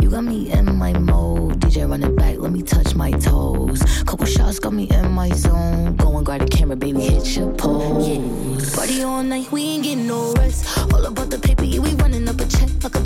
You 0.00 0.10
got 0.10 0.22
me 0.22 0.52
in 0.52 0.76
my 0.76 0.92
mode. 0.92 1.58
DJ 1.60 1.88
run 1.88 2.04
it 2.04 2.14
back, 2.14 2.38
let 2.38 2.52
me 2.52 2.62
touch 2.62 2.94
my 2.94 3.10
toes. 3.10 3.82
Couple 4.04 4.26
shots 4.26 4.60
got 4.60 4.72
me 4.72 4.84
in 4.90 5.10
my 5.10 5.30
zone. 5.30 5.96
Go 5.96 6.16
and 6.16 6.24
grab 6.24 6.42
the 6.42 6.46
camera, 6.46 6.76
baby, 6.76 7.00
hit 7.00 7.36
your 7.36 7.52
pose. 7.54 8.74
Party 8.76 9.02
all 9.02 9.24
night, 9.24 9.50
we 9.50 9.62
ain't 9.62 9.82
getting 9.82 10.06
no 10.06 10.32
rest. 10.34 10.78
All 10.78 11.04
about 11.04 11.30
the 11.30 11.38
paper, 11.38 11.64
yeah, 11.64 11.80
we 11.80 11.90
running 11.94 12.28
up 12.28 12.40
a 12.40 12.46
check. 12.46 12.70
I 12.84 12.88
can 12.90 13.04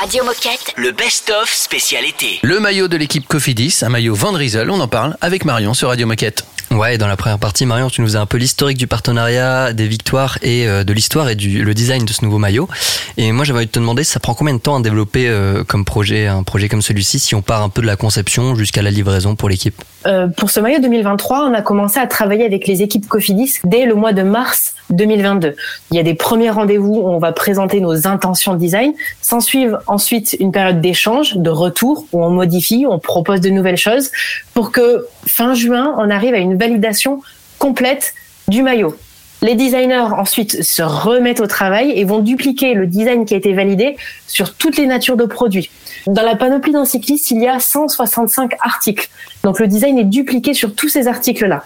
Radio 0.00 0.22
Moquette. 0.22 0.74
le 0.76 0.92
best-of 0.92 1.52
spécialité. 1.52 2.38
Le 2.44 2.60
maillot 2.60 2.86
de 2.86 2.96
l'équipe 2.96 3.26
Cofidis, 3.26 3.80
un 3.82 3.88
maillot 3.88 4.14
Van 4.14 4.30
Riesel, 4.30 4.70
on 4.70 4.78
en 4.78 4.86
parle 4.86 5.16
avec 5.20 5.44
Marion 5.44 5.74
sur 5.74 5.88
Radio 5.88 6.06
Moquette. 6.06 6.44
Ouais, 6.70 6.98
dans 6.98 7.08
la 7.08 7.16
première 7.16 7.40
partie, 7.40 7.66
Marion, 7.66 7.88
tu 7.90 8.00
nous 8.02 8.16
as 8.16 8.20
un 8.20 8.26
peu 8.26 8.36
l'historique 8.36 8.78
du 8.78 8.86
partenariat, 8.86 9.72
des 9.72 9.88
victoires 9.88 10.38
et 10.42 10.68
euh, 10.68 10.84
de 10.84 10.92
l'histoire 10.92 11.28
et 11.28 11.34
du 11.34 11.64
le 11.64 11.74
design 11.74 12.04
de 12.04 12.12
ce 12.12 12.24
nouveau 12.24 12.38
maillot. 12.38 12.68
Et 13.16 13.32
moi, 13.32 13.44
j'avais 13.44 13.58
envie 13.58 13.66
de 13.66 13.72
te 13.72 13.80
demander, 13.80 14.04
ça 14.04 14.20
prend 14.20 14.34
combien 14.34 14.54
de 14.54 14.60
temps 14.60 14.76
à 14.76 14.80
développer 14.80 15.28
euh, 15.28 15.64
comme 15.64 15.84
projet, 15.84 16.28
un 16.28 16.44
projet 16.44 16.68
comme 16.68 16.82
celui-ci, 16.82 17.18
si 17.18 17.34
on 17.34 17.42
part 17.42 17.62
un 17.62 17.68
peu 17.68 17.82
de 17.82 17.86
la 17.88 17.96
conception 17.96 18.54
jusqu'à 18.54 18.82
la 18.82 18.92
livraison 18.92 19.34
pour 19.34 19.48
l'équipe? 19.48 19.82
Euh, 20.06 20.28
pour 20.28 20.50
ce 20.50 20.60
maillot 20.60 20.78
2023, 20.78 21.48
on 21.50 21.54
a 21.54 21.62
commencé 21.62 21.98
à 21.98 22.06
travailler 22.06 22.44
avec 22.44 22.68
les 22.68 22.82
équipes 22.82 23.08
Cofidis 23.08 23.54
dès 23.64 23.84
le 23.84 23.96
mois 23.96 24.12
de 24.12 24.22
mars 24.22 24.74
2022. 24.90 25.54
Il 25.90 25.96
y 25.96 26.00
a 26.00 26.02
des 26.02 26.14
premiers 26.14 26.50
rendez-vous 26.50 26.96
où 26.96 27.08
on 27.08 27.18
va 27.18 27.32
présenter 27.32 27.80
nos 27.80 28.06
intentions 28.06 28.54
de 28.54 28.58
design. 28.58 28.92
S'en 29.22 29.40
suivent 29.40 29.78
ensuite 29.86 30.36
une 30.40 30.52
période 30.52 30.80
d'échange, 30.80 31.36
de 31.36 31.50
retour, 31.50 32.06
où 32.12 32.22
on 32.22 32.30
modifie, 32.30 32.86
on 32.88 32.98
propose 32.98 33.40
de 33.40 33.50
nouvelles 33.50 33.76
choses 33.76 34.10
pour 34.54 34.72
que 34.72 35.06
fin 35.26 35.54
juin, 35.54 35.94
on 35.98 36.10
arrive 36.10 36.34
à 36.34 36.38
une 36.38 36.56
validation 36.56 37.22
complète 37.58 38.14
du 38.48 38.62
maillot. 38.62 38.96
Les 39.40 39.54
designers 39.54 40.12
ensuite 40.16 40.64
se 40.64 40.82
remettent 40.82 41.40
au 41.40 41.46
travail 41.46 41.92
et 41.92 42.04
vont 42.04 42.18
dupliquer 42.18 42.74
le 42.74 42.88
design 42.88 43.24
qui 43.24 43.34
a 43.34 43.36
été 43.36 43.52
validé 43.52 43.96
sur 44.26 44.54
toutes 44.54 44.76
les 44.76 44.86
natures 44.86 45.16
de 45.16 45.26
produits. 45.26 45.70
Dans 46.08 46.22
la 46.22 46.34
panoplie 46.34 46.72
d'un 46.72 46.84
cycliste, 46.84 47.30
il 47.30 47.40
y 47.40 47.46
a 47.46 47.60
165 47.60 48.54
articles. 48.60 49.08
Donc 49.44 49.60
le 49.60 49.68
design 49.68 49.96
est 49.98 50.04
dupliqué 50.04 50.54
sur 50.54 50.74
tous 50.74 50.88
ces 50.88 51.06
articles-là. 51.06 51.62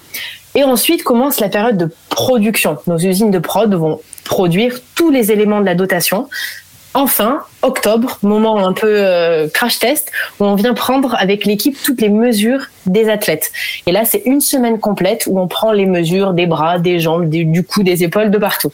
Et 0.55 0.65
ensuite 0.65 1.03
commence 1.03 1.41
la 1.41 1.49
période 1.49 1.77
de 1.77 1.91
production. 2.11 2.79
Nos 2.87 2.99
usines 2.99 3.31
de 3.31 3.39
prod 3.39 3.73
vont 3.75 4.01
produire 4.25 4.79
tous 4.95 5.11
les 5.11 5.33
éléments 5.33 5.61
de 5.61 5.67
la 5.67 5.75
dotation. 5.75 6.29
Enfin, 6.95 7.41
octobre, 7.63 8.19
moment 8.23 8.67
un 8.67 8.75
peu 8.75 8.97
euh, 8.99 9.49
crash 9.49 9.79
test, 9.79 10.13
où 10.39 10.45
on 10.45 10.57
vient 10.57 10.75
prendre 10.75 11.15
avec 11.15 11.47
l'équipe 11.47 11.75
toutes 11.83 12.03
les 12.03 12.11
mesures 12.11 12.67
des 12.85 13.09
athlètes. 13.09 13.51
Et 13.87 13.93
là, 13.93 14.05
c'est 14.05 14.23
une 14.27 14.43
semaine 14.43 14.79
complète 14.79 15.25
où 15.27 15.41
on 15.41 15.49
prend 15.49 15.73
les 15.73 15.87
mesures 15.87 16.35
des 16.35 16.45
bras, 16.45 16.79
des 16.79 16.99
jambes, 16.99 17.31
du 17.31 17.65
cou, 17.65 17.83
des 17.83 18.05
épaules, 18.05 18.31
de 18.31 18.37
partout. 18.37 18.73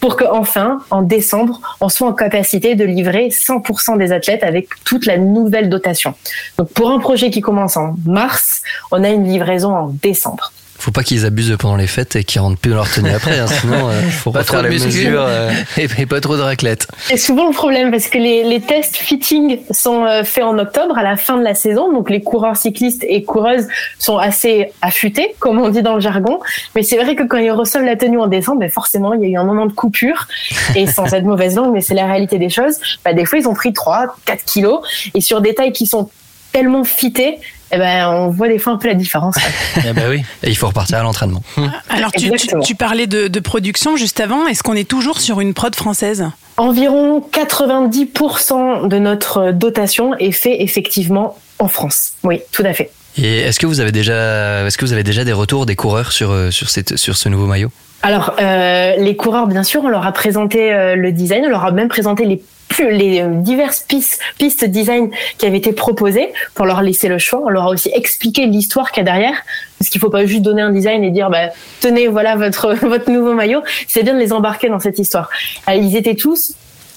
Pour 0.00 0.16
que 0.16 0.24
enfin, 0.24 0.78
en 0.90 1.02
décembre, 1.02 1.60
on 1.82 1.90
soit 1.90 2.08
en 2.08 2.14
capacité 2.14 2.74
de 2.74 2.86
livrer 2.86 3.28
100% 3.28 3.98
des 3.98 4.12
athlètes 4.12 4.44
avec 4.44 4.68
toute 4.84 5.04
la 5.04 5.18
nouvelle 5.18 5.68
dotation. 5.68 6.14
Donc 6.56 6.70
pour 6.70 6.90
un 6.90 6.98
projet 6.98 7.28
qui 7.30 7.42
commence 7.42 7.76
en 7.76 7.96
mars, 8.06 8.62
on 8.92 9.04
a 9.04 9.10
une 9.10 9.24
livraison 9.24 9.74
en 9.74 9.88
décembre. 10.02 10.52
Faut 10.80 10.92
pas 10.92 11.02
qu'ils 11.02 11.26
abusent 11.26 11.56
pendant 11.58 11.76
les 11.76 11.88
fêtes 11.88 12.14
et 12.16 12.22
qu'ils 12.24 12.40
rentrent 12.40 12.58
plus 12.58 12.70
dans 12.70 12.76
leur 12.76 12.90
tenue 12.90 13.10
après, 13.10 13.38
hein, 13.38 13.46
sinon 13.48 13.88
euh, 13.90 14.00
faut 14.10 14.30
Pas 14.30 14.44
trop 14.44 14.62
de 14.62 14.68
mesures. 14.68 15.24
euh. 15.26 15.50
et, 15.76 15.88
et 15.98 16.06
pas 16.06 16.20
trop 16.20 16.36
de 16.36 16.42
raclette. 16.42 16.86
C'est 17.08 17.16
souvent 17.16 17.48
le 17.48 17.52
problème 17.52 17.90
parce 17.90 18.06
que 18.06 18.16
les, 18.18 18.44
les 18.44 18.60
tests 18.60 18.96
fitting 18.96 19.58
sont 19.72 20.04
euh, 20.04 20.22
faits 20.22 20.44
en 20.44 20.56
octobre 20.58 20.96
à 20.96 21.02
la 21.02 21.16
fin 21.16 21.36
de 21.36 21.42
la 21.42 21.54
saison. 21.54 21.92
Donc 21.92 22.10
les 22.10 22.22
coureurs 22.22 22.56
cyclistes 22.56 23.04
et 23.08 23.24
coureuses 23.24 23.66
sont 23.98 24.18
assez 24.18 24.70
affûtés, 24.80 25.34
comme 25.40 25.60
on 25.60 25.68
dit 25.68 25.82
dans 25.82 25.94
le 25.94 26.00
jargon. 26.00 26.38
Mais 26.76 26.84
c'est 26.84 26.96
vrai 26.96 27.16
que 27.16 27.24
quand 27.24 27.38
ils 27.38 27.50
reçoivent 27.50 27.84
la 27.84 27.96
tenue 27.96 28.20
en 28.20 28.28
décembre, 28.28 28.60
ben 28.60 28.70
forcément 28.70 29.14
il 29.14 29.22
y 29.22 29.24
a 29.24 29.28
eu 29.28 29.36
un 29.36 29.44
moment 29.44 29.66
de 29.66 29.72
coupure. 29.72 30.28
Et 30.76 30.86
sans 30.86 31.04
être 31.12 31.24
mauvaise 31.24 31.56
langue, 31.56 31.72
mais 31.72 31.80
c'est 31.80 31.94
la 31.94 32.06
réalité 32.06 32.38
des 32.38 32.50
choses. 32.50 32.76
Ben, 33.04 33.14
des 33.16 33.24
fois 33.24 33.38
ils 33.40 33.48
ont 33.48 33.54
pris 33.54 33.72
3, 33.72 34.16
4 34.24 34.44
kilos. 34.44 34.80
Et 35.14 35.20
sur 35.20 35.40
des 35.40 35.54
tailles 35.54 35.72
qui 35.72 35.86
sont 35.86 36.08
tellement 36.52 36.84
fitées, 36.84 37.38
eh 37.70 37.78
ben, 37.78 38.08
on 38.08 38.28
voit 38.28 38.48
des 38.48 38.58
fois 38.58 38.72
un 38.72 38.76
peu 38.76 38.88
la 38.88 38.94
différence. 38.94 39.36
Eh 39.86 39.92
ben 39.92 40.08
oui. 40.10 40.22
Et 40.42 40.48
il 40.48 40.56
faut 40.56 40.66
repartir 40.66 40.98
à 40.98 41.02
l'entraînement. 41.02 41.42
Alors, 41.88 42.10
tu, 42.12 42.20
tu, 42.20 42.32
Exactement. 42.32 42.62
tu 42.62 42.74
parlais 42.74 43.06
de, 43.06 43.28
de 43.28 43.40
production 43.40 43.96
juste 43.96 44.20
avant. 44.20 44.46
Est-ce 44.46 44.62
qu'on 44.62 44.74
est 44.74 44.88
toujours 44.88 45.20
sur 45.20 45.40
une 45.40 45.54
prod 45.54 45.74
française? 45.74 46.24
Environ 46.56 47.22
90% 47.32 48.88
de 48.88 48.98
notre 48.98 49.52
dotation 49.52 50.16
est 50.18 50.32
fait 50.32 50.62
effectivement 50.62 51.38
en 51.58 51.68
France. 51.68 52.12
Oui, 52.24 52.40
tout 52.52 52.64
à 52.64 52.72
fait. 52.72 52.90
Et 53.16 53.38
est-ce 53.40 53.58
que 53.58 53.66
vous 53.66 53.80
avez 53.80 53.92
déjà, 53.92 54.66
est-ce 54.66 54.78
que 54.78 54.84
vous 54.84 54.92
avez 54.92 55.02
déjà 55.02 55.24
des 55.24 55.32
retours 55.32 55.66
des 55.66 55.76
coureurs 55.76 56.12
sur 56.12 56.30
euh, 56.30 56.50
sur 56.50 56.70
cette 56.70 56.96
sur 56.96 57.16
ce 57.16 57.28
nouveau 57.28 57.46
maillot? 57.46 57.70
Alors, 58.02 58.34
euh, 58.40 58.94
les 58.96 59.16
coureurs, 59.16 59.48
bien 59.48 59.64
sûr, 59.64 59.82
on 59.82 59.88
leur 59.88 60.06
a 60.06 60.12
présenté 60.12 60.72
euh, 60.72 60.94
le 60.94 61.10
design, 61.10 61.44
on 61.46 61.50
leur 61.50 61.64
a 61.64 61.72
même 61.72 61.88
présenté 61.88 62.24
les 62.24 62.40
les 62.78 63.20
euh, 63.20 63.28
diverses 63.34 63.80
pistes, 63.80 64.20
pistes 64.38 64.64
design 64.64 65.10
qui 65.38 65.46
avaient 65.46 65.58
été 65.58 65.72
proposées 65.72 66.32
pour 66.54 66.66
leur 66.66 66.82
laisser 66.82 67.08
le 67.08 67.18
choix. 67.18 67.40
On 67.44 67.48
leur 67.48 67.64
a 67.64 67.70
aussi 67.70 67.90
expliqué 67.94 68.46
l'histoire 68.46 68.92
qu'il 68.92 69.04
y 69.04 69.08
a 69.08 69.12
derrière, 69.12 69.42
parce 69.78 69.90
qu'il 69.90 70.00
faut 70.00 70.10
pas 70.10 70.26
juste 70.26 70.42
donner 70.42 70.62
un 70.62 70.70
design 70.70 71.04
et 71.04 71.10
dire, 71.10 71.30
bah, 71.30 71.48
tenez, 71.80 72.08
voilà 72.08 72.36
votre 72.36 72.74
votre 72.86 73.10
nouveau 73.10 73.34
maillot. 73.34 73.62
C'est 73.86 74.02
bien 74.02 74.14
de 74.14 74.18
les 74.18 74.32
embarquer 74.32 74.68
dans 74.68 74.80
cette 74.80 74.98
histoire. 74.98 75.28
Euh, 75.68 75.74
ils 75.74 75.96
étaient 75.96 76.16
tous 76.16 76.54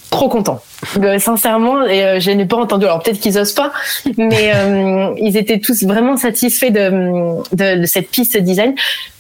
trop 0.10 0.30
contents. 0.30 0.62
Sincèrement, 1.20 1.82
euh, 1.82 2.20
je 2.20 2.32
n'ai 2.32 2.46
pas 2.46 2.58
entendu. 2.58 2.86
Alors 2.86 3.04
peut-être 3.04 3.20
qu'ils 3.20 3.38
osent 3.38 3.54
pas, 3.54 3.72
mais 4.18 4.52
euh, 4.54 5.14
ils 5.18 5.38
étaient 5.38 5.60
tous 5.60 5.84
vraiment 5.84 6.18
satisfaits 6.18 6.72
de, 6.72 7.86
cette 7.86 8.10
piste 8.10 8.38
design, 8.38 8.74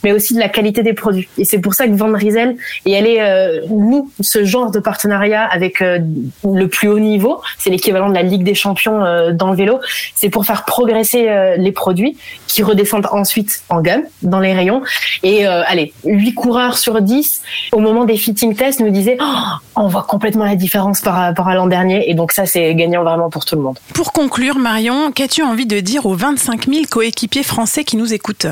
mais 0.03 0.11
aussi 0.11 0.33
de 0.33 0.39
la 0.39 0.49
qualité 0.49 0.81
des 0.81 0.93
produits. 0.93 1.29
Et 1.37 1.45
c'est 1.45 1.59
pour 1.59 1.75
ça 1.75 1.87
que 1.87 1.93
Van 1.93 2.11
Riesel 2.11 2.57
est 2.85 2.97
allé 2.97 3.17
euh, 3.19 3.61
nous 3.69 4.11
ce 4.19 4.43
genre 4.43 4.71
de 4.71 4.79
partenariat 4.79 5.43
avec 5.43 5.81
le 5.81 6.65
plus 6.65 6.87
haut 6.87 6.99
niveau. 6.99 7.41
C'est 7.57 7.69
l'équivalent 7.69 8.09
de 8.09 8.15
la 8.15 8.23
Ligue 8.23 8.43
des 8.43 8.55
Champions 8.55 9.31
dans 9.31 9.51
le 9.51 9.55
vélo. 9.55 9.79
C'est 10.15 10.29
pour 10.29 10.45
faire 10.45 10.65
progresser 10.65 11.55
les 11.57 11.71
produits 11.71 12.17
qui 12.47 12.63
redescendent 12.63 13.07
ensuite 13.11 13.63
en 13.69 13.81
gamme 13.81 14.03
dans 14.23 14.39
les 14.39 14.53
rayons. 14.53 14.81
Et 15.23 15.45
allez, 15.45 15.93
8 16.05 16.33
coureurs 16.33 16.77
sur 16.77 17.01
10 17.01 17.41
au 17.71 17.79
moment 17.79 18.05
des 18.05 18.17
fitting 18.17 18.55
tests 18.55 18.79
nous 18.79 18.89
disaient 18.89 19.17
Oh, 19.19 19.57
on 19.75 19.87
voit 19.87 20.03
complètement 20.03 20.45
la 20.45 20.55
différence 20.55 21.01
par 21.01 21.15
rapport 21.15 21.47
à 21.47 21.50
l'an 21.55 21.67
dernier. 21.67 22.09
Et 22.09 22.13
donc 22.13 22.31
ça, 22.31 22.45
c'est 22.45 22.73
gagnant 22.75 23.03
vraiment 23.03 23.29
pour 23.29 23.45
tout 23.45 23.55
le 23.55 23.61
monde. 23.61 23.79
Pour 23.93 24.11
conclure, 24.13 24.57
Marion, 24.57 25.11
qu'as-tu 25.11 25.43
envie 25.43 25.65
de 25.65 25.79
dire 25.79 26.05
aux 26.05 26.15
25 26.15 26.67
000 26.67 26.81
coéquipiers 26.89 27.43
français 27.43 27.83
qui 27.83 27.97
nous 27.97 28.13
écoutent? 28.13 28.47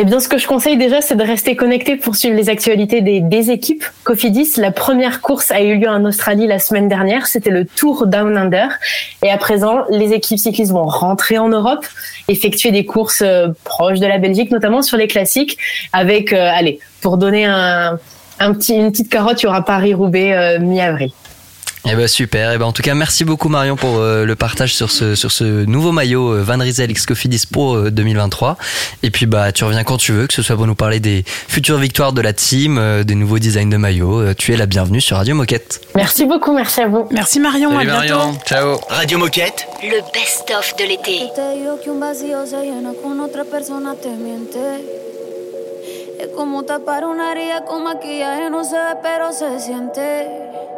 Eh 0.00 0.04
bien, 0.04 0.20
ce 0.20 0.28
que 0.28 0.38
je 0.38 0.46
conseille 0.46 0.76
déjà, 0.76 1.00
c'est 1.00 1.16
de 1.16 1.24
rester 1.24 1.56
connecté 1.56 1.96
pour 1.96 2.14
suivre 2.14 2.36
les 2.36 2.48
actualités 2.48 3.00
des, 3.00 3.20
des 3.20 3.50
équipes. 3.50 3.84
Cofidis, 4.04 4.52
la 4.56 4.70
première 4.70 5.20
course 5.20 5.50
a 5.50 5.60
eu 5.60 5.76
lieu 5.76 5.88
en 5.88 6.04
Australie 6.04 6.46
la 6.46 6.60
semaine 6.60 6.88
dernière. 6.88 7.26
C'était 7.26 7.50
le 7.50 7.64
Tour 7.64 8.06
Down 8.06 8.36
Under. 8.36 8.68
Et 9.24 9.30
à 9.30 9.36
présent, 9.38 9.82
les 9.90 10.12
équipes 10.12 10.38
cyclistes 10.38 10.70
vont 10.70 10.86
rentrer 10.86 11.38
en 11.38 11.48
Europe, 11.48 11.84
effectuer 12.28 12.70
des 12.70 12.84
courses 12.84 13.22
euh, 13.22 13.48
proches 13.64 13.98
de 13.98 14.06
la 14.06 14.18
Belgique, 14.18 14.52
notamment 14.52 14.82
sur 14.82 14.96
les 14.96 15.08
classiques, 15.08 15.58
avec, 15.92 16.32
euh, 16.32 16.48
allez, 16.54 16.78
pour 17.00 17.18
donner 17.18 17.46
un, 17.46 17.98
un 18.38 18.52
petit, 18.52 18.74
une 18.74 18.92
petite 18.92 19.10
carotte, 19.10 19.42
il 19.42 19.46
y 19.46 19.48
aura 19.48 19.64
Paris-Roubaix 19.64 20.32
euh, 20.32 20.60
mi-avril. 20.60 21.10
Eh 21.90 21.96
ben 21.96 22.06
super. 22.06 22.52
Eh 22.52 22.58
ben 22.58 22.66
en 22.66 22.72
tout 22.72 22.82
cas, 22.82 22.92
merci 22.92 23.24
beaucoup 23.24 23.48
Marion 23.48 23.76
pour 23.76 23.96
euh, 23.96 24.26
le 24.26 24.36
partage 24.36 24.74
sur 24.74 24.90
ce 24.90 25.14
sur 25.14 25.32
ce 25.32 25.64
nouveau 25.64 25.90
maillot 25.90 26.34
euh, 26.34 26.42
Van 26.42 26.58
Riesel 26.58 26.90
X 26.90 27.06
Cofidis 27.06 27.44
Pro 27.50 27.76
euh, 27.76 27.90
2023. 27.90 28.58
Et 29.02 29.10
puis 29.10 29.24
bah 29.24 29.52
tu 29.52 29.64
reviens 29.64 29.84
quand 29.84 29.96
tu 29.96 30.12
veux, 30.12 30.26
que 30.26 30.34
ce 30.34 30.42
soit 30.42 30.54
pour 30.54 30.66
nous 30.66 30.74
parler 30.74 31.00
des 31.00 31.24
futures 31.26 31.78
victoires 31.78 32.12
de 32.12 32.20
la 32.20 32.34
team, 32.34 32.76
euh, 32.76 33.04
des 33.04 33.14
nouveaux 33.14 33.38
designs 33.38 33.70
de 33.70 33.78
maillots. 33.78 34.20
Euh, 34.20 34.34
tu 34.36 34.52
es 34.52 34.58
la 34.58 34.66
bienvenue 34.66 35.00
sur 35.00 35.16
Radio 35.16 35.34
Moquette. 35.34 35.80
Merci 35.94 36.26
beaucoup, 36.26 36.52
merci 36.52 36.82
à 36.82 36.88
vous. 36.88 37.08
Merci 37.10 37.40
Marion, 37.40 37.70
à 37.78 37.84
bientôt. 37.84 38.38
Ciao. 38.44 38.78
Radio 38.90 39.16
Moquette. 39.16 39.66
Le 39.82 40.02
best-of 40.12 40.76
de 40.76 40.84
l'été. 40.84 41.30
Te 41.34 41.56
digo 41.56 41.80
que 41.82 41.88
un 41.88 42.00
vacío 42.00 42.44
se 42.44 42.66
llena 42.66 42.90
con 43.02 43.18
otra 43.20 43.44
persona 43.44 43.94
te 43.94 44.10
miente. 44.10 44.58
Es 46.20 46.28
como 46.36 46.64
tapar 46.64 47.06
una 47.06 47.32
herida 47.32 47.64
con 47.64 47.84
maquillaje, 47.84 48.50
no 48.50 48.62
se 48.62 48.74
ve, 48.74 48.98
pero 49.02 49.32
se 49.32 49.58
siente. 49.64 50.77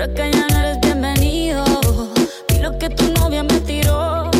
Por 0.00 0.08
acá 0.08 0.26
ya 0.28 0.46
no 0.48 0.58
eres 0.60 0.80
bienvenido. 0.80 1.62
Y 2.54 2.58
lo 2.60 2.78
que 2.78 2.88
tu 2.88 3.12
novia 3.20 3.42
me 3.42 3.60
tiró. 3.60 4.30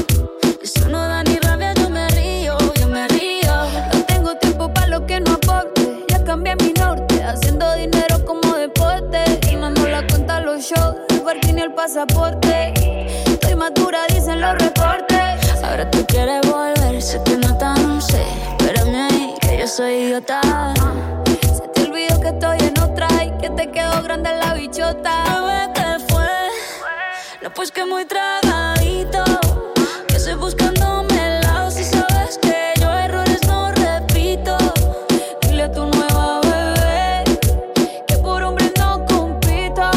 Eso 0.63 0.89
no 0.89 0.99
da 1.07 1.23
ni 1.23 1.37
rabia, 1.37 1.75
yo 1.75 1.91
me 1.91 2.09
río, 2.09 2.57
yo 2.81 2.89
me 2.89 3.07
río. 3.09 3.53
No 3.93 4.03
tengo 4.07 4.35
tiempo 4.37 4.73
para 4.73 4.87
lo 4.87 5.05
que 5.05 5.21
no 5.21 5.33
aporte. 5.33 6.07
Ya 6.09 6.25
cambié 6.25 6.57
mi 6.57 6.73
norte, 6.73 7.23
haciendo 7.23 7.75
dinero 7.75 8.25
como 8.25 8.55
deporte. 8.55 9.23
Y 9.53 9.57
no 9.57 9.69
la 9.69 10.07
cuenta 10.07 10.41
los 10.41 10.63
shows, 10.63 10.97
el 11.11 11.21
parking 11.21 11.59
y 11.59 11.61
el 11.61 11.75
pasaporte. 11.75 12.73
Estoy 13.27 13.55
madura, 13.55 14.07
dicen 14.09 14.41
los 14.41 14.57
reportes. 14.57 15.63
Ahora 15.63 15.91
tú 15.91 16.07
quieres 16.07 16.41
volver, 16.51 17.03
sé 17.03 17.21
que 17.23 17.37
no 17.37 17.55
tan 17.59 18.01
sé. 18.01 18.25
Espérame 18.59 19.11
ahí, 19.11 19.35
que 19.43 19.59
yo 19.59 19.69
soy 19.69 19.93
idiota. 20.05 20.41
Se 21.55 21.69
te 21.75 21.83
olvidó 21.83 22.19
que 22.19 22.29
estoy 22.29 22.59
en 22.61 22.79
otra 22.79 23.09
y 23.25 23.31
que 23.43 23.51
te 23.51 23.71
quedó 23.71 24.03
grande 24.03 24.31
la 24.39 24.55
bichota 24.55 25.40
pues 27.61 27.73
que 27.73 27.85
muy 27.85 28.07
tragadito. 28.07 29.23
Que 30.09 30.17
estoy 30.17 30.33
buscándome 30.33 31.13
el 31.13 31.41
lado 31.43 31.71
si 31.71 31.85
sabes 31.85 32.39
que 32.41 32.73
yo 32.81 32.91
errores 32.91 33.47
no 33.47 33.71
repito. 33.73 34.57
Dile 35.43 35.65
a 35.65 35.71
tu 35.71 35.85
nueva 35.85 36.41
bebé 36.41 37.25
que 38.09 38.17
por 38.17 38.43
hombre 38.45 38.73
no 38.79 39.05
compito. 39.05 39.91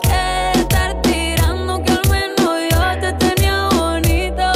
Que 0.00 0.52
estar 0.60 1.02
tirando 1.02 1.82
que 1.84 1.92
al 1.92 2.08
menos 2.08 2.56
yo 2.70 3.00
te 3.02 3.12
tenía 3.22 3.68
bonito. 3.68 4.46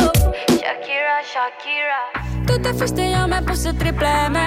Shakira, 0.49 1.17
Shakira. 1.33 2.01
Tú 2.47 2.59
te 2.63 2.73
fuiste, 2.73 3.13
yo 3.13 3.29
me 3.29 3.43
puse 3.43 3.75
triple 3.75 4.09
M. 4.09 4.39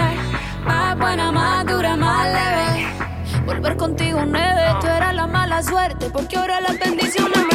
Más 0.65 0.97
buena, 0.97 1.31
más 1.31 1.63
dura, 1.67 1.95
más 1.95 2.25
leve. 2.33 2.87
Volver 3.45 3.77
contigo 3.77 4.23
nueve, 4.25 4.75
tú 4.81 4.87
eras 4.87 5.13
la 5.13 5.27
mala 5.27 5.61
suerte, 5.61 6.09
porque 6.09 6.35
ahora 6.35 6.59
la 6.61 6.73
bendición 6.83 7.29
me 7.29 7.54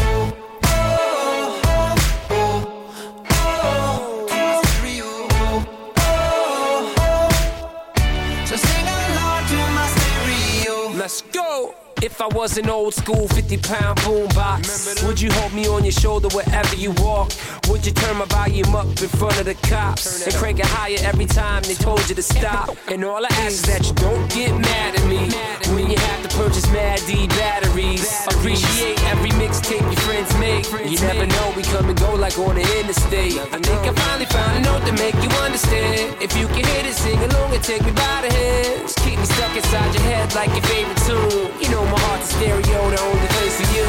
If 12.21 12.35
I 12.35 12.37
was 12.37 12.57
an 12.59 12.69
old 12.69 12.93
school 12.93 13.27
50 13.29 13.57
pound 13.57 13.97
boombox, 14.01 15.07
would 15.07 15.19
you 15.19 15.31
hold 15.31 15.53
me 15.53 15.65
on 15.67 15.83
your 15.83 15.91
shoulder 15.91 16.27
wherever 16.35 16.75
you 16.75 16.91
walk? 16.99 17.31
Would 17.67 17.83
you 17.83 17.91
turn 17.93 18.17
my 18.17 18.25
volume 18.25 18.75
up 18.75 18.85
in 18.85 19.09
front 19.09 19.39
of 19.39 19.45
the 19.45 19.55
cops 19.55 20.27
and 20.27 20.35
crank 20.35 20.59
it 20.59 20.67
higher 20.67 20.97
every 21.01 21.25
time 21.25 21.63
they 21.63 21.73
told 21.73 22.07
you 22.07 22.13
to 22.13 22.21
stop? 22.21 22.77
And 22.89 23.03
all 23.03 23.25
I 23.25 23.29
ask 23.29 23.53
is 23.53 23.61
that 23.63 23.87
you 23.87 23.93
don't 23.93 24.29
get 24.29 24.51
mad 24.51 24.99
at 24.99 25.07
me 25.07 25.29
You 30.61 30.99
never 31.01 31.25
know, 31.25 31.53
we 31.55 31.63
come 31.63 31.89
and 31.89 31.97
go 31.97 32.13
like 32.13 32.37
on 32.37 32.55
the 32.55 32.61
interstate. 32.79 33.37
I 33.39 33.57
think 33.57 33.81
I 33.81 33.93
finally 33.93 34.25
found 34.25 34.57
a 34.57 34.61
note 34.61 34.85
to 34.85 34.93
make 34.93 35.15
you 35.15 35.29
understand. 35.41 36.21
If 36.21 36.37
you 36.37 36.45
can 36.47 36.63
hit 36.63 36.85
it, 36.85 36.93
sing 36.93 37.17
along 37.17 37.53
and 37.53 37.63
take 37.63 37.83
me 37.83 37.91
by 37.91 38.21
the 38.21 38.31
hands. 38.31 38.93
Keep 39.01 39.17
me 39.19 39.25
stuck 39.25 39.55
inside 39.55 39.93
your 39.95 40.03
head 40.03 40.35
like 40.35 40.49
your 40.49 40.61
favorite 40.69 41.01
tune. 41.07 41.49
You 41.61 41.69
know 41.71 41.83
my 41.85 41.99
heart's 41.99 42.29
a 42.29 42.33
stereo, 42.37 42.79
the 42.93 43.01
only 43.01 43.27
place 43.35 43.55
for 43.59 43.69
you. 43.75 43.87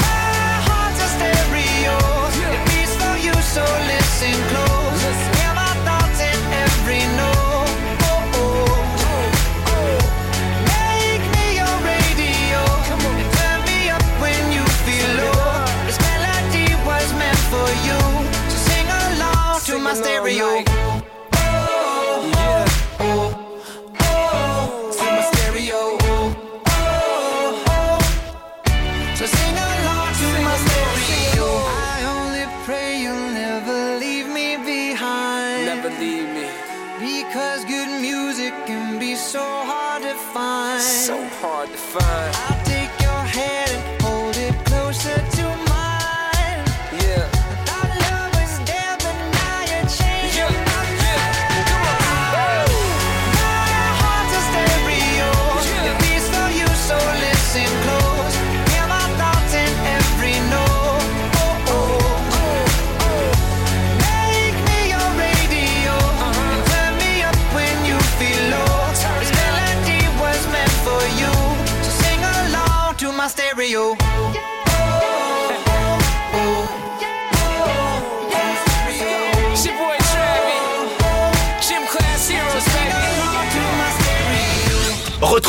My 0.00 0.64
heart's 0.68 1.00
a 1.04 1.08
stereo. 1.12 1.96
It 2.56 2.62
beats 2.68 2.94
for 2.96 3.16
you, 3.20 3.34
so 3.42 3.64
listen 3.92 4.34
close. 4.48 4.83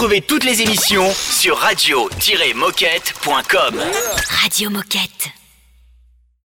Retrouvez 0.06 0.22
toutes 0.22 0.44
les 0.44 0.62
émissions 0.62 1.12
sur 1.12 1.58
radio-moquette.com. 1.58 3.82
Radio 4.44 4.70
Moquette. 4.70 5.35